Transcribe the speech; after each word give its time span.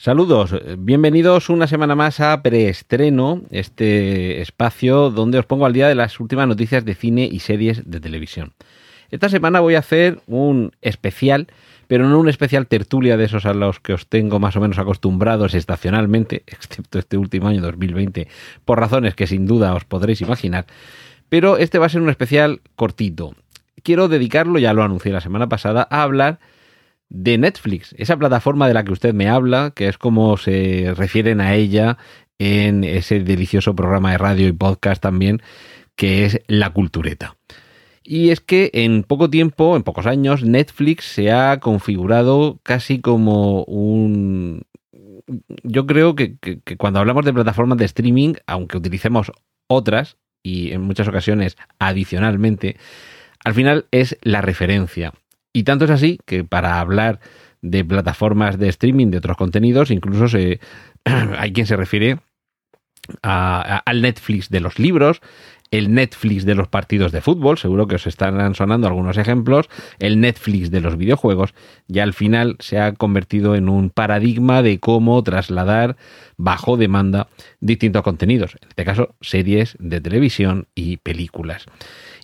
Saludos, 0.00 0.54
bienvenidos 0.78 1.48
una 1.50 1.66
semana 1.66 1.96
más 1.96 2.20
a 2.20 2.40
Preestreno, 2.40 3.42
este 3.50 4.40
espacio 4.40 5.10
donde 5.10 5.40
os 5.40 5.44
pongo 5.44 5.66
al 5.66 5.72
día 5.72 5.88
de 5.88 5.96
las 5.96 6.20
últimas 6.20 6.46
noticias 6.46 6.84
de 6.84 6.94
cine 6.94 7.28
y 7.28 7.40
series 7.40 7.90
de 7.90 7.98
televisión. 7.98 8.52
Esta 9.10 9.28
semana 9.28 9.58
voy 9.58 9.74
a 9.74 9.80
hacer 9.80 10.20
un 10.28 10.70
especial, 10.82 11.48
pero 11.88 12.08
no 12.08 12.20
un 12.20 12.28
especial 12.28 12.68
tertulia 12.68 13.16
de 13.16 13.24
esos 13.24 13.44
a 13.44 13.54
los 13.54 13.80
que 13.80 13.92
os 13.92 14.06
tengo 14.06 14.38
más 14.38 14.54
o 14.54 14.60
menos 14.60 14.78
acostumbrados 14.78 15.54
estacionalmente, 15.54 16.44
excepto 16.46 17.00
este 17.00 17.16
último 17.16 17.48
año 17.48 17.60
2020, 17.60 18.28
por 18.64 18.78
razones 18.78 19.16
que 19.16 19.26
sin 19.26 19.46
duda 19.46 19.74
os 19.74 19.84
podréis 19.84 20.20
imaginar. 20.20 20.66
Pero 21.28 21.56
este 21.56 21.80
va 21.80 21.86
a 21.86 21.88
ser 21.88 22.02
un 22.02 22.10
especial 22.10 22.60
cortito. 22.76 23.34
Quiero 23.82 24.06
dedicarlo, 24.06 24.60
ya 24.60 24.72
lo 24.74 24.84
anuncié 24.84 25.10
la 25.10 25.20
semana 25.20 25.48
pasada, 25.48 25.88
a 25.90 26.04
hablar 26.04 26.38
de 27.10 27.38
Netflix, 27.38 27.94
esa 27.98 28.16
plataforma 28.16 28.68
de 28.68 28.74
la 28.74 28.84
que 28.84 28.92
usted 28.92 29.14
me 29.14 29.28
habla, 29.28 29.72
que 29.74 29.88
es 29.88 29.98
como 29.98 30.36
se 30.36 30.92
refieren 30.96 31.40
a 31.40 31.54
ella 31.54 31.96
en 32.38 32.84
ese 32.84 33.20
delicioso 33.20 33.74
programa 33.74 34.12
de 34.12 34.18
radio 34.18 34.48
y 34.48 34.52
podcast 34.52 35.02
también, 35.02 35.42
que 35.96 36.24
es 36.24 36.40
La 36.46 36.70
Cultureta. 36.70 37.36
Y 38.04 38.30
es 38.30 38.40
que 38.40 38.70
en 38.72 39.02
poco 39.02 39.28
tiempo, 39.28 39.76
en 39.76 39.82
pocos 39.82 40.06
años, 40.06 40.42
Netflix 40.42 41.04
se 41.04 41.30
ha 41.30 41.60
configurado 41.60 42.60
casi 42.62 43.00
como 43.00 43.64
un... 43.64 44.62
Yo 45.62 45.86
creo 45.86 46.14
que, 46.14 46.38
que, 46.38 46.76
cuando 46.78 47.00
hablamos 47.00 47.26
de 47.26 47.34
plataformas 47.34 47.76
de 47.76 47.84
streaming, 47.84 48.34
aunque 48.46 48.78
utilicemos 48.78 49.30
otras, 49.66 50.16
y 50.42 50.72
en 50.72 50.80
muchas 50.80 51.06
ocasiones 51.08 51.56
adicionalmente, 51.78 52.76
al 53.44 53.52
final 53.52 53.86
es 53.90 54.16
la 54.22 54.40
referencia. 54.40 55.12
Y 55.58 55.64
tanto 55.64 55.86
es 55.86 55.90
así 55.90 56.20
que 56.24 56.44
para 56.44 56.78
hablar 56.78 57.18
de 57.62 57.84
plataformas 57.84 58.60
de 58.60 58.68
streaming 58.68 59.08
de 59.08 59.18
otros 59.18 59.36
contenidos, 59.36 59.90
incluso 59.90 60.28
se, 60.28 60.60
hay 61.04 61.52
quien 61.52 61.66
se 61.66 61.74
refiere 61.74 62.20
al 63.22 64.00
Netflix 64.00 64.50
de 64.50 64.60
los 64.60 64.78
libros, 64.78 65.20
el 65.72 65.92
Netflix 65.92 66.44
de 66.44 66.54
los 66.54 66.68
partidos 66.68 67.10
de 67.10 67.22
fútbol, 67.22 67.58
seguro 67.58 67.88
que 67.88 67.96
os 67.96 68.06
están 68.06 68.54
sonando 68.54 68.86
algunos 68.86 69.18
ejemplos, 69.18 69.68
el 69.98 70.20
Netflix 70.20 70.70
de 70.70 70.80
los 70.80 70.96
videojuegos, 70.96 71.52
ya 71.88 72.04
al 72.04 72.14
final 72.14 72.54
se 72.60 72.78
ha 72.78 72.92
convertido 72.92 73.56
en 73.56 73.68
un 73.68 73.90
paradigma 73.90 74.62
de 74.62 74.78
cómo 74.78 75.20
trasladar 75.24 75.96
bajo 76.36 76.76
demanda 76.76 77.26
distintos 77.58 78.02
contenidos, 78.02 78.54
en 78.62 78.68
este 78.68 78.84
caso 78.84 79.16
series 79.20 79.76
de 79.80 80.00
televisión 80.00 80.68
y 80.76 80.98
películas. 80.98 81.66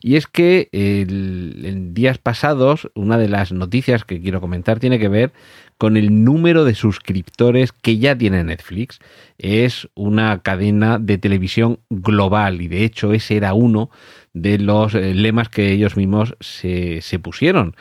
Y 0.07 0.17
es 0.17 0.27
que 0.27 0.69
en 0.71 1.95
días 1.95 2.19
pasados, 2.19 2.91
una 2.95 3.17
de 3.17 3.27
las 3.27 3.53
noticias 3.53 4.05
que 4.05 4.21
quiero 4.21 4.39
comentar 4.39 4.79
tiene 4.79 4.99
que 4.99 5.09
ver 5.09 5.33
con 5.79 5.97
el 5.97 6.25
número 6.25 6.67
de 6.67 6.75
suscriptores 6.75 7.73
que 7.73 7.97
ya 7.97 8.15
tiene 8.15 8.45
Netflix. 8.45 8.99
Es 9.39 9.89
una 9.95 10.43
cadena 10.43 10.99
de 10.99 11.17
televisión 11.17 11.81
global 11.89 12.61
y 12.61 12.69
de 12.69 12.85
hecho 12.85 13.15
ese 13.15 13.39
era 13.39 13.55
uno 13.55 13.89
de 14.35 14.59
los 14.59 14.95
eh, 14.95 15.15
lemas 15.15 15.49
que 15.49 15.73
ellos 15.73 15.97
mismos 15.97 16.37
se, 16.39 17.01
se 17.01 17.19
pusieron. 17.19 17.75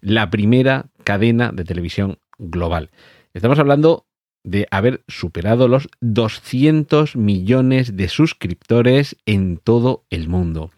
La 0.00 0.28
primera 0.28 0.86
cadena 1.04 1.52
de 1.52 1.62
televisión 1.62 2.18
global. 2.36 2.90
Estamos 3.32 3.60
hablando 3.60 4.06
de 4.42 4.66
haber 4.72 5.04
superado 5.06 5.68
los 5.68 5.88
200 6.00 7.14
millones 7.14 7.96
de 7.96 8.08
suscriptores 8.08 9.14
en 9.24 9.56
todo 9.56 10.02
el 10.10 10.28
mundo. 10.28 10.72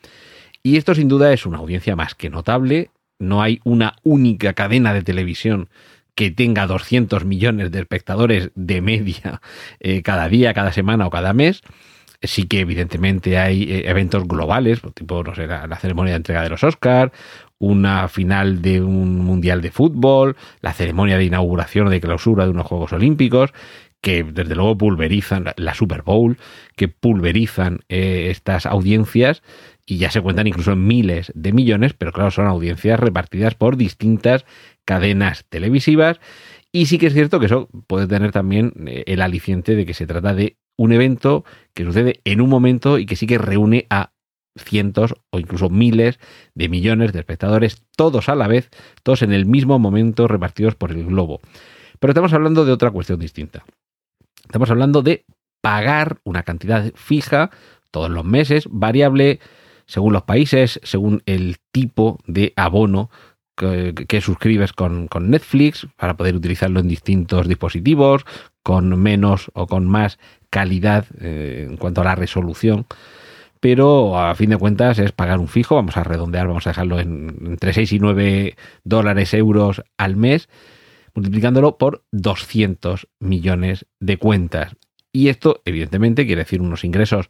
Y 0.62 0.76
esto 0.76 0.94
sin 0.94 1.08
duda 1.08 1.32
es 1.32 1.44
una 1.44 1.58
audiencia 1.58 1.96
más 1.96 2.14
que 2.14 2.30
notable. 2.30 2.90
No 3.18 3.42
hay 3.42 3.60
una 3.64 3.96
única 4.02 4.52
cadena 4.52 4.94
de 4.94 5.02
televisión 5.02 5.68
que 6.14 6.30
tenga 6.30 6.66
200 6.66 7.24
millones 7.24 7.70
de 7.70 7.80
espectadores 7.80 8.50
de 8.54 8.80
media 8.80 9.40
eh, 9.80 10.02
cada 10.02 10.28
día, 10.28 10.54
cada 10.54 10.72
semana 10.72 11.06
o 11.06 11.10
cada 11.10 11.32
mes. 11.32 11.62
Sí 12.24 12.46
que 12.46 12.60
evidentemente 12.60 13.38
hay 13.38 13.64
eh, 13.64 13.90
eventos 13.90 14.28
globales, 14.28 14.80
tipo, 14.94 15.24
no 15.24 15.34
sé, 15.34 15.48
la, 15.48 15.66
la 15.66 15.76
ceremonia 15.76 16.12
de 16.12 16.18
entrega 16.18 16.42
de 16.42 16.50
los 16.50 16.62
Oscars, 16.62 17.12
una 17.58 18.06
final 18.08 18.62
de 18.62 18.80
un 18.80 19.18
mundial 19.18 19.60
de 19.60 19.72
fútbol, 19.72 20.36
la 20.60 20.72
ceremonia 20.72 21.18
de 21.18 21.24
inauguración 21.24 21.88
o 21.88 21.90
de 21.90 22.00
clausura 22.00 22.44
de 22.44 22.50
unos 22.50 22.66
Juegos 22.66 22.92
Olímpicos, 22.92 23.52
que 24.02 24.24
desde 24.24 24.54
luego 24.54 24.76
pulverizan 24.76 25.46
la 25.56 25.74
Super 25.74 26.02
Bowl, 26.02 26.36
que 26.76 26.88
pulverizan 26.88 27.80
eh, 27.88 28.28
estas 28.30 28.66
audiencias 28.66 29.42
y 29.86 29.96
ya 29.96 30.10
se 30.10 30.20
cuentan 30.20 30.48
incluso 30.48 30.72
en 30.72 30.86
miles 30.86 31.32
de 31.34 31.52
millones, 31.52 31.94
pero 31.94 32.12
claro, 32.12 32.30
son 32.30 32.46
audiencias 32.46 33.00
repartidas 33.00 33.54
por 33.54 33.76
distintas 33.76 34.44
cadenas 34.84 35.46
televisivas 35.48 36.20
y 36.72 36.86
sí 36.86 36.98
que 36.98 37.06
es 37.06 37.14
cierto 37.14 37.38
que 37.38 37.46
eso 37.46 37.68
puede 37.86 38.08
tener 38.08 38.32
también 38.32 38.72
eh, 38.86 39.04
el 39.06 39.22
aliciente 39.22 39.76
de 39.76 39.86
que 39.86 39.94
se 39.94 40.06
trata 40.06 40.34
de 40.34 40.56
un 40.76 40.92
evento 40.92 41.44
que 41.74 41.84
sucede 41.84 42.20
en 42.24 42.40
un 42.40 42.48
momento 42.48 42.98
y 42.98 43.06
que 43.06 43.14
sí 43.14 43.26
que 43.26 43.38
reúne 43.38 43.86
a 43.88 44.12
cientos 44.56 45.14
o 45.30 45.38
incluso 45.38 45.70
miles 45.70 46.18
de 46.54 46.68
millones 46.68 47.12
de 47.12 47.20
espectadores, 47.20 47.84
todos 47.96 48.28
a 48.28 48.34
la 48.34 48.48
vez, 48.48 48.68
todos 49.02 49.22
en 49.22 49.32
el 49.32 49.46
mismo 49.46 49.78
momento 49.78 50.26
repartidos 50.26 50.74
por 50.74 50.90
el 50.90 51.06
globo. 51.06 51.40
Pero 52.00 52.10
estamos 52.10 52.32
hablando 52.32 52.64
de 52.64 52.72
otra 52.72 52.90
cuestión 52.90 53.20
distinta. 53.20 53.64
Estamos 54.44 54.70
hablando 54.70 55.02
de 55.02 55.24
pagar 55.60 56.18
una 56.24 56.42
cantidad 56.42 56.92
fija 56.94 57.50
todos 57.90 58.10
los 58.10 58.24
meses, 58.24 58.66
variable 58.70 59.40
según 59.86 60.12
los 60.12 60.22
países, 60.22 60.80
según 60.82 61.22
el 61.26 61.56
tipo 61.70 62.18
de 62.26 62.52
abono 62.56 63.10
que, 63.54 64.20
suscribes 64.20 64.72
con, 64.72 65.06
con, 65.08 65.30
Netflix 65.30 65.86
para 65.96 66.16
poder 66.16 66.34
utilizarlo 66.34 66.80
en 66.80 66.88
distintos 66.88 67.46
dispositivos, 67.46 68.24
con 68.62 69.00
menos 69.00 69.50
o 69.54 69.66
con 69.66 69.86
más 69.86 70.18
calidad 70.50 71.06
eh, 71.20 71.66
en 71.68 71.76
cuanto 71.76 72.00
a 72.00 72.04
la 72.04 72.14
resolución. 72.14 72.86
Pero 73.60 74.18
a 74.18 74.34
fin 74.34 74.50
de 74.50 74.56
cuentas 74.56 74.98
es 74.98 75.12
pagar 75.12 75.38
un 75.38 75.46
fijo, 75.46 75.76
vamos 75.76 75.96
a 75.96 76.02
redondear, 76.02 76.48
vamos 76.48 76.66
a 76.66 76.70
dejarlo 76.70 76.98
en, 76.98 77.36
entre 77.46 77.72
6 77.72 77.92
y 77.92 77.98
9 78.00 78.56
dólares, 78.82 79.34
euros 79.34 79.82
al 79.98 80.16
mes, 80.16 80.48
multiplicándolo 81.14 81.78
por 81.78 82.04
200 82.12 83.08
millones 83.20 83.86
de 84.00 84.16
cuentas. 84.16 84.76
Y 85.12 85.28
esto, 85.28 85.60
evidentemente, 85.64 86.26
quiere 86.26 86.42
decir 86.42 86.60
unos 86.60 86.84
ingresos 86.84 87.28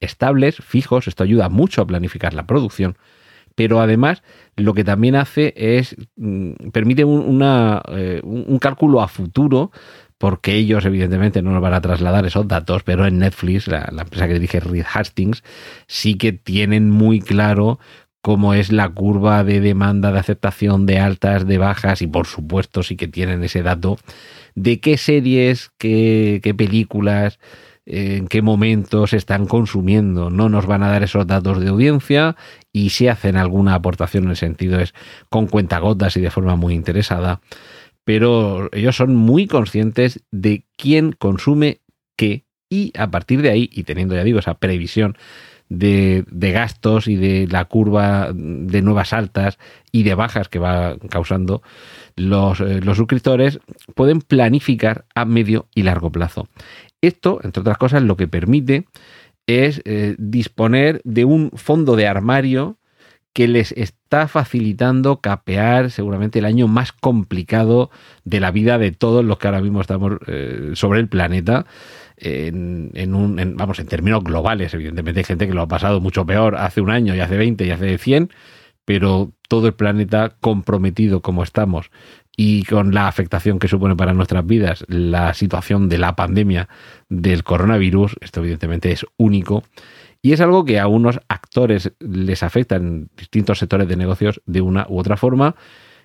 estables, 0.00 0.56
fijos, 0.56 1.08
esto 1.08 1.24
ayuda 1.24 1.48
mucho 1.48 1.80
a 1.80 1.86
planificar 1.86 2.34
la 2.34 2.46
producción, 2.46 2.96
pero 3.54 3.80
además 3.80 4.22
lo 4.56 4.74
que 4.74 4.84
también 4.84 5.16
hace 5.16 5.54
es, 5.56 5.96
mm, 6.16 6.70
permite 6.72 7.02
eh, 7.02 8.20
un 8.24 8.58
cálculo 8.60 9.00
a 9.00 9.08
futuro, 9.08 9.70
porque 10.18 10.54
ellos 10.54 10.84
evidentemente 10.84 11.42
no 11.42 11.50
nos 11.50 11.60
van 11.60 11.74
a 11.74 11.80
trasladar 11.80 12.24
esos 12.26 12.46
datos, 12.46 12.84
pero 12.84 13.06
en 13.06 13.18
Netflix, 13.18 13.66
la, 13.66 13.88
la 13.92 14.02
empresa 14.02 14.28
que 14.28 14.34
dirige 14.34 14.60
Reed 14.60 14.84
Hastings, 14.92 15.42
sí 15.88 16.14
que 16.16 16.32
tienen 16.32 16.90
muy 16.90 17.20
claro 17.20 17.80
cómo 18.22 18.54
es 18.54 18.72
la 18.72 18.88
curva 18.88 19.44
de 19.44 19.60
demanda, 19.60 20.12
de 20.12 20.20
aceptación, 20.20 20.86
de 20.86 20.98
altas, 20.98 21.46
de 21.46 21.58
bajas, 21.58 22.00
y 22.02 22.06
por 22.06 22.26
supuesto 22.26 22.82
sí 22.82 22.96
que 22.96 23.08
tienen 23.08 23.42
ese 23.42 23.62
dato 23.62 23.98
de 24.54 24.80
qué 24.80 24.96
series, 24.96 25.70
qué, 25.76 26.40
qué 26.42 26.54
películas, 26.54 27.38
en 27.84 28.28
qué 28.28 28.42
momento 28.42 29.06
se 29.06 29.16
están 29.16 29.46
consumiendo. 29.46 30.30
No 30.30 30.48
nos 30.48 30.66
van 30.66 30.82
a 30.82 30.88
dar 30.88 31.02
esos 31.02 31.26
datos 31.26 31.60
de 31.60 31.68
audiencia 31.68 32.36
y 32.72 32.90
si 32.90 33.08
hacen 33.08 33.36
alguna 33.36 33.74
aportación 33.74 34.24
en 34.24 34.30
el 34.30 34.36
sentido 34.36 34.78
es 34.78 34.94
con 35.28 35.48
cuentagotas 35.48 36.16
y 36.16 36.20
de 36.20 36.30
forma 36.30 36.56
muy 36.56 36.74
interesada. 36.74 37.40
Pero 38.04 38.68
ellos 38.72 38.96
son 38.96 39.14
muy 39.16 39.46
conscientes 39.46 40.22
de 40.30 40.64
quién 40.76 41.12
consume 41.12 41.80
qué 42.16 42.44
y 42.68 42.92
a 42.96 43.10
partir 43.10 43.42
de 43.42 43.50
ahí, 43.50 43.68
y 43.70 43.82
teniendo 43.82 44.14
ya 44.14 44.24
digo 44.24 44.38
esa 44.38 44.54
previsión 44.54 45.16
de, 45.78 46.52
gastos 46.52 47.08
y 47.08 47.16
de 47.16 47.46
la 47.50 47.64
curva 47.64 48.30
de 48.34 48.82
nuevas 48.82 49.12
altas 49.12 49.58
y 49.90 50.02
de 50.02 50.14
bajas 50.14 50.48
que 50.48 50.58
va 50.58 50.96
causando 51.08 51.62
los, 52.16 52.60
eh, 52.60 52.80
los 52.82 52.96
suscriptores, 52.96 53.58
pueden 53.94 54.20
planificar 54.20 55.06
a 55.14 55.24
medio 55.24 55.66
y 55.74 55.82
largo 55.82 56.10
plazo. 56.10 56.48
Esto, 57.00 57.40
entre 57.42 57.62
otras 57.62 57.78
cosas, 57.78 58.02
lo 58.02 58.16
que 58.16 58.28
permite 58.28 58.86
es 59.46 59.82
eh, 59.84 60.14
disponer 60.18 61.00
de 61.04 61.24
un 61.24 61.50
fondo 61.54 61.96
de 61.96 62.06
armario 62.06 62.76
que 63.32 63.48
les 63.48 63.72
está 63.72 64.28
facilitando 64.28 65.20
capear 65.20 65.90
seguramente 65.90 66.38
el 66.38 66.44
año 66.44 66.68
más 66.68 66.92
complicado 66.92 67.90
de 68.24 68.40
la 68.40 68.50
vida 68.50 68.78
de 68.78 68.92
todos 68.92 69.24
los 69.24 69.38
que 69.38 69.46
ahora 69.46 69.62
mismo 69.62 69.80
estamos 69.80 70.12
eh, 70.26 70.72
sobre 70.74 71.00
el 71.00 71.08
planeta. 71.08 71.66
En, 72.16 72.90
en 72.94 73.14
un, 73.14 73.38
en, 73.38 73.56
vamos, 73.56 73.78
en 73.78 73.86
términos 73.86 74.22
globales, 74.22 74.72
evidentemente 74.74 75.20
hay 75.20 75.24
gente 75.24 75.48
que 75.48 75.54
lo 75.54 75.62
ha 75.62 75.68
pasado 75.68 76.00
mucho 76.00 76.24
peor 76.24 76.56
hace 76.56 76.80
un 76.80 76.90
año 76.90 77.14
y 77.14 77.20
hace 77.20 77.36
20 77.36 77.66
y 77.66 77.70
hace 77.70 77.98
100, 77.98 78.30
pero 78.84 79.32
todo 79.48 79.66
el 79.66 79.74
planeta 79.74 80.36
comprometido 80.40 81.20
como 81.20 81.42
estamos 81.42 81.90
y 82.36 82.64
con 82.64 82.94
la 82.94 83.08
afectación 83.08 83.58
que 83.58 83.68
supone 83.68 83.96
para 83.96 84.14
nuestras 84.14 84.46
vidas 84.46 84.84
la 84.88 85.34
situación 85.34 85.88
de 85.88 85.98
la 85.98 86.16
pandemia 86.16 86.68
del 87.08 87.44
coronavirus, 87.44 88.16
esto 88.20 88.40
evidentemente 88.40 88.92
es 88.92 89.04
único. 89.16 89.64
Y 90.22 90.32
es 90.32 90.40
algo 90.40 90.64
que 90.64 90.78
a 90.78 90.86
unos 90.86 91.20
actores 91.28 91.92
les 91.98 92.44
afecta 92.44 92.76
en 92.76 93.10
distintos 93.16 93.58
sectores 93.58 93.88
de 93.88 93.96
negocios 93.96 94.40
de 94.46 94.60
una 94.60 94.86
u 94.88 94.98
otra 94.98 95.16
forma. 95.16 95.56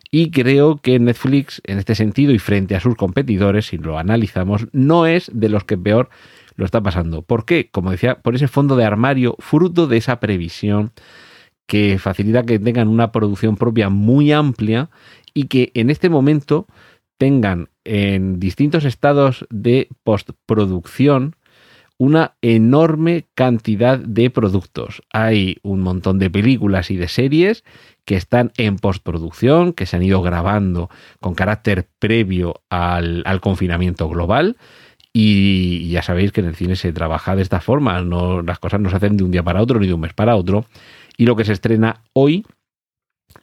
Y 0.09 0.31
creo 0.31 0.77
que 0.77 0.97
Netflix, 0.99 1.61
en 1.65 1.77
este 1.77 1.93
sentido 1.93 2.33
y 2.33 2.39
frente 2.39 2.75
a 2.75 2.79
sus 2.79 2.95
competidores, 2.95 3.67
si 3.67 3.77
lo 3.77 3.99
analizamos, 3.99 4.67
no 4.71 5.05
es 5.05 5.29
de 5.33 5.49
los 5.49 5.65
que 5.65 5.77
peor 5.77 6.09
lo 6.55 6.65
está 6.65 6.81
pasando. 6.81 7.21
¿Por 7.21 7.45
qué? 7.45 7.69
Como 7.71 7.91
decía, 7.91 8.15
por 8.21 8.35
ese 8.35 8.47
fondo 8.47 8.75
de 8.75 8.85
armario, 8.85 9.35
fruto 9.39 9.85
de 9.85 9.97
esa 9.97 10.19
previsión 10.19 10.91
que 11.67 11.99
facilita 11.99 12.43
que 12.43 12.57
tengan 12.57 12.87
una 12.87 13.11
producción 13.11 13.55
propia 13.55 13.89
muy 13.89 14.31
amplia 14.31 14.89
y 15.33 15.43
que 15.43 15.71
en 15.75 15.91
este 15.91 16.09
momento 16.09 16.65
tengan 17.17 17.69
en 17.83 18.39
distintos 18.39 18.85
estados 18.85 19.45
de 19.49 19.89
postproducción 20.03 21.35
una 21.97 22.35
enorme 22.41 23.25
cantidad 23.33 23.97
de 23.97 24.29
productos. 24.29 25.01
Hay 25.11 25.57
un 25.63 25.81
montón 25.81 26.19
de 26.19 26.29
películas 26.29 26.91
y 26.91 26.95
de 26.95 27.07
series 27.07 27.63
que 28.05 28.15
están 28.15 28.51
en 28.57 28.77
postproducción, 28.77 29.73
que 29.73 29.85
se 29.85 29.97
han 29.97 30.03
ido 30.03 30.21
grabando 30.21 30.89
con 31.19 31.35
carácter 31.35 31.87
previo 31.99 32.61
al, 32.69 33.23
confinamiento 33.41 34.07
global. 34.07 34.57
Y 35.11 35.89
ya 35.89 36.03
sabéis 36.03 36.31
que 36.31 36.41
en 36.41 36.47
el 36.47 36.55
cine 36.55 36.75
se 36.75 36.93
trabaja 36.93 37.35
de 37.35 37.41
esta 37.41 37.59
forma, 37.59 37.99
las 38.01 38.59
cosas 38.59 38.79
no 38.79 38.89
se 38.89 38.97
hacen 38.97 39.17
de 39.17 39.23
un 39.23 39.31
día 39.31 39.43
para 39.43 39.61
otro 39.61 39.79
ni 39.79 39.87
de 39.87 39.93
un 39.93 40.01
mes 40.01 40.13
para 40.13 40.35
otro. 40.35 40.65
Y 41.17 41.25
lo 41.25 41.35
que 41.35 41.45
se 41.45 41.53
estrena 41.53 42.03
hoy, 42.13 42.45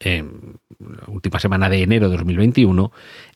en 0.00 0.58
la 0.80 1.04
última 1.08 1.38
semana 1.38 1.68
de 1.68 1.82
enero 1.82 2.08
de 2.08 2.16
2021, 2.16 2.92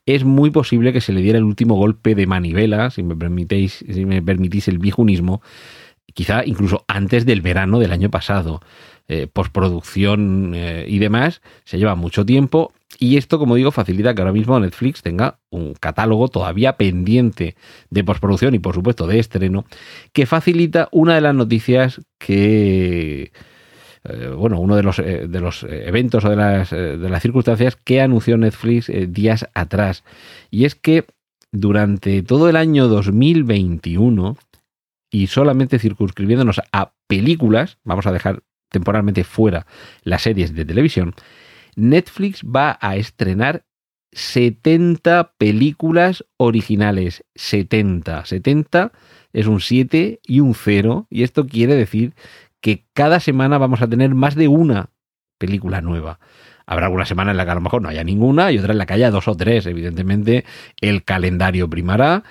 es 0.07 0.25
muy 0.25 0.51
posible 0.51 0.93
que 0.93 1.01
se 1.01 1.13
le 1.13 1.21
diera 1.21 1.39
el 1.39 1.45
último 1.45 1.77
golpe 1.77 2.15
de 2.15 2.27
manivela, 2.27 2.91
si 2.91 3.03
me 3.03 3.17
permitéis, 3.17 3.85
si 3.91 4.05
me 4.05 4.23
permitís 4.23 4.69
el 4.69 4.79
viejunismo, 4.79 5.43
quizá 6.15 6.45
incluso 6.45 6.85
antes 6.89 7.27
del 7.27 7.41
verano 7.43 7.79
del 7.79 7.93
año 7.93 8.11
pasado. 8.11 8.61
Eh, 9.11 9.27
postproducción 9.27 10.53
eh, 10.55 10.85
y 10.87 10.99
demás, 10.99 11.41
se 11.65 11.79
lleva 11.79 11.95
mucho 11.95 12.27
tiempo 12.27 12.75
y 12.99 13.17
esto, 13.17 13.39
como 13.39 13.55
digo, 13.55 13.71
facilita 13.71 14.15
que 14.15 14.21
ahora 14.21 14.35
mismo 14.35 14.61
Netflix 14.61 15.01
tenga 15.01 15.39
un 15.49 15.73
catálogo 15.73 16.29
todavía 16.29 16.77
pendiente 16.77 17.57
de 17.89 18.05
postproducción 18.05 18.55
y 18.55 18.59
por 18.59 18.75
supuesto 18.75 19.07
de 19.07 19.19
estreno, 19.19 19.65
que 20.13 20.27
facilita 20.27 20.89
una 20.93 21.15
de 21.15 21.23
las 21.23 21.35
noticias 21.35 22.03
que 22.19 23.33
eh, 24.09 24.29
bueno, 24.29 24.61
uno 24.61 24.77
de 24.77 24.83
los, 24.83 24.99
eh, 24.99 25.27
de 25.29 25.41
los 25.41 25.65
eventos 25.65 26.25
o 26.25 26.31
de 26.31 26.37
las, 26.37 26.73
eh, 26.73 26.97
de 26.97 27.09
las 27.09 27.23
circunstancias 27.23 27.77
que 27.77 28.01
anunció 28.01 28.37
Netflix 28.37 28.91
días 29.09 29.49
atrás. 29.55 30.05
Y 30.51 30.65
es 30.65 30.75
que 30.75 31.05
durante 31.53 32.23
todo 32.23 32.49
el 32.49 32.57
año 32.57 32.89
2021, 32.89 34.37
y 35.11 35.27
solamente 35.29 35.79
circunscribiéndonos 35.79 36.61
a 36.73 36.93
películas, 37.07 37.79
vamos 37.85 38.07
a 38.07 38.13
dejar 38.13 38.43
temporalmente 38.71 39.25
fuera 39.25 39.67
las 40.03 40.23
series 40.23 40.55
de 40.55 40.65
televisión, 40.65 41.15
Netflix 41.77 42.43
va 42.45 42.79
a 42.81 42.97
estrenar 42.97 43.65
70 44.13 45.35
películas 45.39 46.25
originales. 46.37 47.25
70. 47.35 48.25
70 48.25 48.93
es 49.33 49.47
un 49.47 49.61
7 49.61 50.21
y 50.23 50.41
un 50.41 50.55
0. 50.55 51.07
Y 51.11 51.23
esto 51.23 51.47
quiere 51.47 51.75
decir 51.77 52.15
que 52.61 52.87
cada 52.93 53.21
semana 53.21 53.59
vamos 53.59 53.83
a 53.83 53.89
tener 53.89 54.15
más 54.15 54.35
de 54.35 54.49
una 54.49 54.91
película 55.39 55.81
nueva. 55.81 56.19
Habrá 56.67 56.87
alguna 56.87 57.07
semana 57.07 57.31
en 57.31 57.37
la 57.37 57.45
que 57.45 57.53
a 57.53 57.55
lo 57.55 57.61
mejor 57.61 57.81
no 57.81 57.89
haya 57.89 58.05
ninguna 58.05 58.53
y 58.53 58.59
otra 58.59 58.73
en 58.73 58.79
la 58.79 58.87
que 58.87 58.95
haya 58.95 59.11
dos 59.11 59.29
o 59.29 59.35
tres. 59.35 59.67
Evidentemente, 59.67 60.45
el 60.81 61.05
calendario 61.05 61.71
primará 61.71 62.25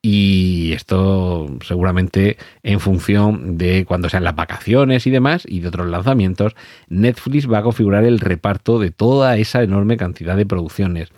y 0.00 0.72
esto 0.72 1.46
seguramente 1.64 2.36
en 2.64 2.80
función 2.80 3.56
de 3.56 3.84
cuando 3.84 4.08
sean 4.08 4.24
las 4.24 4.34
vacaciones 4.34 5.06
y 5.06 5.10
demás 5.10 5.44
y 5.46 5.60
de 5.60 5.68
otros 5.68 5.88
lanzamientos, 5.88 6.56
Netflix 6.88 7.50
va 7.50 7.58
a 7.58 7.62
configurar 7.62 8.04
el 8.04 8.18
reparto 8.18 8.80
de 8.80 8.90
toda 8.90 9.36
esa 9.36 9.62
enorme 9.62 9.96
cantidad 9.96 10.36
de 10.36 10.46
producciones. 10.46 11.10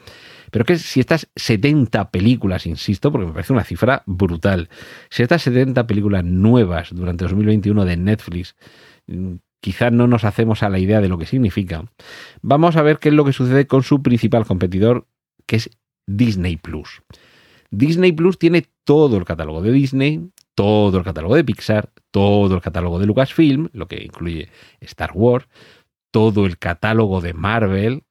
Pero 0.54 0.66
que 0.66 0.78
si 0.78 1.00
estas 1.00 1.28
70 1.34 2.12
películas, 2.12 2.64
insisto, 2.64 3.10
porque 3.10 3.26
me 3.26 3.32
parece 3.32 3.52
una 3.52 3.64
cifra 3.64 4.04
brutal, 4.06 4.68
si 5.10 5.24
estas 5.24 5.42
70 5.42 5.84
películas 5.88 6.22
nuevas 6.24 6.90
durante 6.94 7.24
2021 7.24 7.84
de 7.84 7.96
Netflix 7.96 8.54
mm, 9.08 9.34
quizás 9.60 9.90
no 9.90 10.06
nos 10.06 10.22
hacemos 10.22 10.62
a 10.62 10.68
la 10.68 10.78
idea 10.78 11.00
de 11.00 11.08
lo 11.08 11.18
que 11.18 11.26
significa, 11.26 11.84
vamos 12.40 12.76
a 12.76 12.82
ver 12.82 13.00
qué 13.00 13.08
es 13.08 13.16
lo 13.16 13.24
que 13.24 13.32
sucede 13.32 13.66
con 13.66 13.82
su 13.82 14.00
principal 14.00 14.46
competidor, 14.46 15.08
que 15.44 15.56
es 15.56 15.70
Disney 16.06 16.56
Plus. 16.56 17.02
Disney 17.72 18.12
Plus 18.12 18.38
tiene 18.38 18.64
todo 18.84 19.16
el 19.16 19.24
catálogo 19.24 19.60
de 19.60 19.72
Disney, 19.72 20.30
todo 20.54 20.98
el 20.98 21.02
catálogo 21.02 21.34
de 21.34 21.42
Pixar, 21.42 21.90
todo 22.12 22.54
el 22.54 22.60
catálogo 22.60 23.00
de 23.00 23.06
Lucasfilm, 23.06 23.70
lo 23.72 23.88
que 23.88 24.04
incluye 24.04 24.50
Star 24.78 25.10
Wars, 25.14 25.48
todo 26.12 26.46
el 26.46 26.58
catálogo 26.58 27.20
de 27.20 27.34
Marvel, 27.34 28.04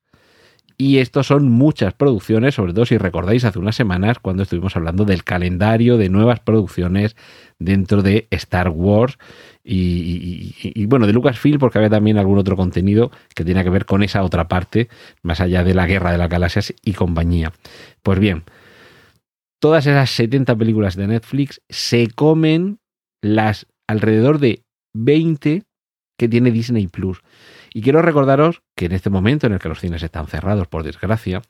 y 0.78 0.98
estos 0.98 1.28
son 1.28 1.50
muchas 1.50 1.94
producciones, 1.94 2.56
sobre 2.56 2.74
todo 2.74 2.86
si 2.86 2.98
recordáis 2.98 3.46
hace 3.46 3.60
unas 3.60 3.76
semanas 3.76 4.20
cuando 4.20 4.44
estuvimos 4.44 4.76
hablando 4.76 5.06
del 5.06 5.24
calendario 5.24 5.98
de 5.98 6.10
nuevas 6.10 6.40
producciones 6.40 7.16
dentro 7.60 8.02
de 8.02 8.28
Star 8.32 8.70
Wars 8.70 9.18
y, 9.64 10.86
bueno, 10.86 11.08
de 11.08 11.14
Lucasfilm, 11.14 11.60
porque 11.60 11.78
había 11.78 11.90
también 11.90 12.18
algún 12.18 12.38
otro 12.38 12.58
contenido 12.58 13.12
que 13.34 13.46
tenía 13.46 13.64
que 13.64 13.70
ver 13.70 13.86
con 13.86 14.04
esa 14.04 14.24
otra 14.24 14.48
parte, 14.48 14.90
más 15.22 15.40
allá 15.40 15.64
de 15.64 15.74
la 15.74 15.88
guerra 15.88 16.12
de 16.12 16.18
las 16.18 16.30
galaxias 16.30 16.74
y 16.84 16.94
compañía. 16.94 17.54
Pues 18.02 18.20
bien, 18.20 18.44
todas 19.60 19.86
esas 19.86 20.10
70 20.10 20.56
películas 20.56 20.96
de 20.96 21.08
Netflix 21.08 21.62
se 21.70 22.08
comen 22.08 22.80
las 23.22 23.68
alrededor 23.88 24.40
de 24.40 24.64
20 24.94 25.64
que 26.18 26.30
tiene 26.30 26.52
Disney 26.52 26.88
Plus. 26.88 27.22
Y 27.74 27.82
quiero 27.82 28.02
recordaros 28.02 28.62
que 28.76 28.86
en 28.86 28.92
este 28.92 29.10
momento 29.10 29.48
en 29.48 29.54
el 29.54 29.60
que 29.60 29.70
los 29.70 29.80
cines 29.80 30.04
están 30.04 30.28
cerrados, 30.28 30.68
por 30.68 30.84
desgracia, 30.84 31.42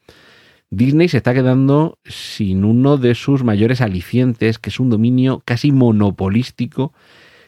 Disney 0.70 1.08
se 1.08 1.18
está 1.18 1.34
quedando 1.34 2.00
sin 2.06 2.66
uno 2.66 2.98
de 2.98 3.14
sus 3.14 3.44
mayores 3.44 3.81
alicientes, 3.81 4.58
que 4.58 4.70
es 4.70 4.80
un 4.80 4.90
dominio 4.90 5.42
casi 5.46 5.72
monopolístico 5.72 6.94